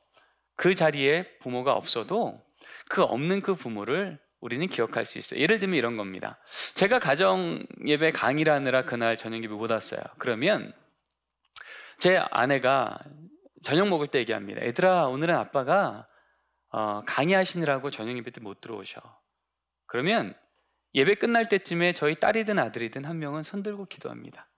그 0.57 0.75
자리에 0.75 1.39
부모가 1.39 1.73
없어도 1.75 2.41
그 2.89 3.03
없는 3.03 3.43
그 3.43 3.55
부모를 3.55 4.19
우리는 4.41 4.67
기억할 4.69 5.05
수 5.05 5.19
있어요. 5.19 5.41
예를 5.41 5.59
들면 5.59 5.77
이런 5.77 5.97
겁니다. 5.97 6.39
제가 6.75 6.99
가정 6.99 7.65
예배 7.87 8.13
강의를 8.13 8.53
하느라 8.53 8.85
그날 8.85 9.17
저녁 9.17 9.43
예배 9.43 9.55
못 9.55 9.71
왔어요. 9.71 10.01
그러면 10.19 10.73
제 11.99 12.19
아내가 12.31 12.99
저녁 13.63 13.89
먹을 13.89 14.07
때 14.07 14.19
얘기합니다. 14.19 14.63
얘들아, 14.63 15.09
오늘은 15.09 15.35
아빠가 15.35 16.07
어, 16.71 17.03
강의하시느라고 17.07 17.91
저녁 17.91 18.17
예배 18.19 18.31
때 18.33 18.41
못 18.41 18.61
들어오셔. 18.61 19.01
그러면 19.95 20.35
예배 20.97 21.15
끝날 21.15 21.49
때쯤에 21.49 21.93
저희 21.93 22.17
딸이든 22.17 22.59
아들이든 22.59 23.05
한 23.05 23.21
명은 23.21 23.45
손 23.45 23.63
들고 23.63 23.85
기도합니다. 23.87 24.49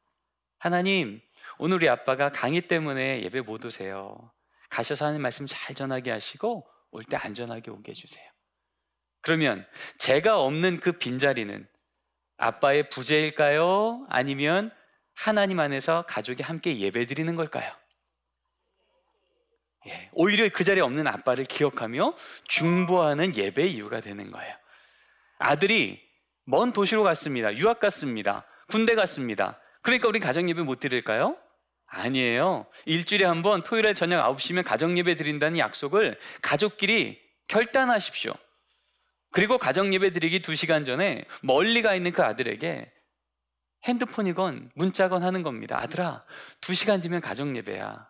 하나님, 0.56 1.20
오늘 1.58 1.76
우리 1.76 1.90
아빠가 1.90 2.30
강의 2.30 2.62
때문에 2.62 3.20
예배 3.22 3.42
못 3.42 3.62
오세요. 3.62 4.32
가셔서 4.70 5.04
하는 5.04 5.20
말씀 5.20 5.46
잘 5.46 5.74
전하게 5.74 6.10
하시고 6.10 6.66
올 6.90 7.02
때 7.02 7.18
안전하게 7.18 7.70
오게 7.70 7.90
해주세요. 7.90 8.24
그러면 9.20 9.66
제가 9.98 10.40
없는 10.40 10.80
그 10.80 10.92
빈자리는 10.92 11.68
아빠의 12.38 12.88
부재일까요? 12.88 14.06
아니면 14.08 14.70
하나님 15.14 15.60
안에서 15.60 16.06
가족이 16.08 16.42
함께 16.44 16.78
예배 16.78 17.04
드리는 17.04 17.36
걸까요? 17.36 17.70
예, 19.88 20.08
오히려 20.14 20.48
그 20.48 20.64
자리에 20.64 20.82
없는 20.82 21.06
아빠를 21.06 21.44
기억하며 21.44 22.14
중보하는 22.48 23.36
예배의 23.36 23.74
이유가 23.74 24.00
되는 24.00 24.30
거예요. 24.30 24.56
아들이 25.38 26.00
먼 26.44 26.72
도시로 26.72 27.02
갔습니다. 27.02 27.54
유학 27.56 27.80
갔습니다. 27.80 28.44
군대 28.68 28.94
갔습니다. 28.94 29.58
그러니까 29.82 30.08
우리 30.08 30.18
가정 30.20 30.48
예배 30.48 30.62
못 30.62 30.80
드릴까요? 30.80 31.36
아니에요. 31.86 32.66
일주일에 32.84 33.24
한 33.24 33.42
번 33.42 33.62
토요일에 33.62 33.94
저녁 33.94 34.24
9시면 34.36 34.64
가정 34.64 34.98
예배 34.98 35.16
드린다는 35.16 35.58
약속을 35.58 36.18
가족끼리 36.42 37.20
결단하십시오. 37.48 38.34
그리고 39.32 39.58
가정 39.58 39.92
예배 39.94 40.10
드리기 40.10 40.40
2시간 40.40 40.84
전에 40.86 41.24
멀리 41.42 41.82
가 41.82 41.94
있는 41.94 42.10
그 42.10 42.22
아들에게 42.22 42.90
핸드폰이건 43.84 44.70
문자건 44.74 45.22
하는 45.22 45.42
겁니다. 45.42 45.78
아들아, 45.80 46.24
2시간 46.60 47.02
뒤면 47.02 47.20
가정 47.20 47.56
예배야. 47.56 48.08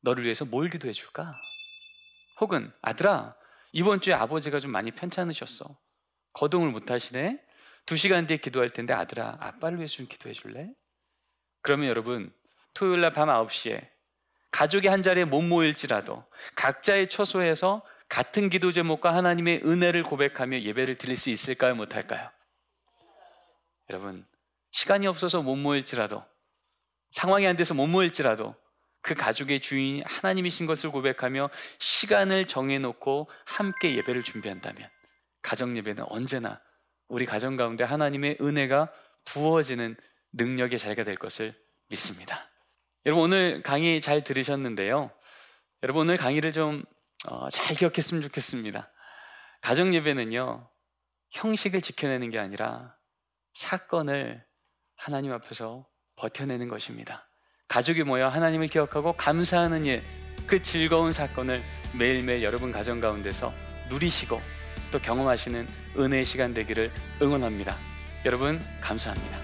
너를 0.00 0.24
위해서 0.24 0.44
뭘 0.44 0.70
기도해 0.70 0.92
줄까? 0.92 1.32
혹은 2.40 2.72
아들아, 2.80 3.34
이번 3.72 4.00
주에 4.00 4.14
아버지가 4.14 4.58
좀 4.60 4.70
많이 4.70 4.90
편찮으셨어. 4.90 5.76
거동을 6.32 6.70
못 6.70 6.90
하시네. 6.90 7.40
2시간 7.86 8.26
뒤에 8.28 8.36
기도할 8.36 8.70
텐데 8.70 8.92
아들아, 8.94 9.38
아빠를 9.40 9.78
위해서 9.78 9.96
좀 9.96 10.06
기도해 10.06 10.32
줄래? 10.34 10.68
그러면 11.62 11.88
여러분, 11.88 12.32
토요일 12.74 13.00
날 13.00 13.12
밤 13.12 13.28
9시에 13.28 13.88
가족이 14.50 14.88
한 14.88 15.02
자리에 15.02 15.24
못 15.24 15.42
모일지라도 15.42 16.24
각자의 16.54 17.08
처소에서 17.08 17.84
같은 18.08 18.48
기도 18.48 18.72
제목과 18.72 19.14
하나님의 19.14 19.62
은혜를 19.64 20.02
고백하며 20.02 20.60
예배를 20.62 20.96
드릴 20.96 21.16
수 21.16 21.30
있을까요? 21.30 21.74
못할까요? 21.74 22.30
여러분, 23.90 24.26
시간이 24.70 25.06
없어서 25.06 25.42
못 25.42 25.56
모일지라도 25.56 26.24
상황이 27.10 27.46
안 27.46 27.56
돼서 27.56 27.74
못 27.74 27.86
모일지라도 27.86 28.54
그 29.00 29.14
가족의 29.14 29.60
주인이 29.60 30.02
하나님이신 30.06 30.66
것을 30.66 30.90
고백하며 30.90 31.50
시간을 31.78 32.46
정해놓고 32.46 33.28
함께 33.46 33.94
예배를 33.96 34.22
준비한다면 34.22 34.88
가정 35.48 35.78
예배는 35.78 36.04
언제나 36.08 36.60
우리 37.08 37.24
가정 37.24 37.56
가운데 37.56 37.82
하나님의 37.82 38.36
은혜가 38.38 38.92
부어지는 39.24 39.96
능력의 40.32 40.78
자리가 40.78 41.04
될 41.04 41.16
것을 41.16 41.58
믿습니다. 41.88 42.50
여러분 43.06 43.24
오늘 43.24 43.62
강의 43.62 44.02
잘 44.02 44.22
들으셨는데요. 44.22 45.10
여러분 45.82 46.02
오늘 46.02 46.18
강의를 46.18 46.52
좀잘 46.52 46.82
어, 47.30 47.48
기억했으면 47.78 48.22
좋겠습니다. 48.24 48.92
가정 49.62 49.94
예배는요 49.94 50.68
형식을 51.30 51.80
지켜내는 51.80 52.28
게 52.28 52.38
아니라 52.38 52.94
사건을 53.54 54.44
하나님 54.96 55.32
앞에서 55.32 55.88
버텨내는 56.16 56.68
것입니다. 56.68 57.26
가족이 57.68 58.02
모여 58.02 58.28
하나님을 58.28 58.66
기억하고 58.66 59.14
감사하는 59.14 59.86
일, 59.86 60.04
그 60.46 60.60
즐거운 60.60 61.10
사건을 61.10 61.64
매일매일 61.98 62.42
여러분 62.42 62.70
가정 62.70 63.00
가운데서 63.00 63.50
누리시고 63.88 64.57
또 64.90 64.98
경험하시는 64.98 65.66
은혜의 65.98 66.24
시간 66.24 66.54
되기를 66.54 66.90
응원합니다. 67.22 67.76
여러분 68.24 68.60
감사합니다. 68.80 69.38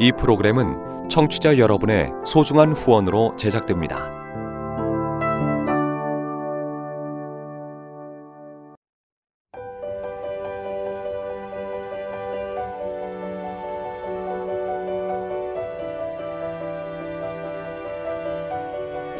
이 0.00 0.12
프로그램은 0.12 1.08
청취자 1.08 1.58
여러분의 1.58 2.12
소중한 2.24 2.72
후원으로 2.72 3.34
제작됩니다. 3.36 4.17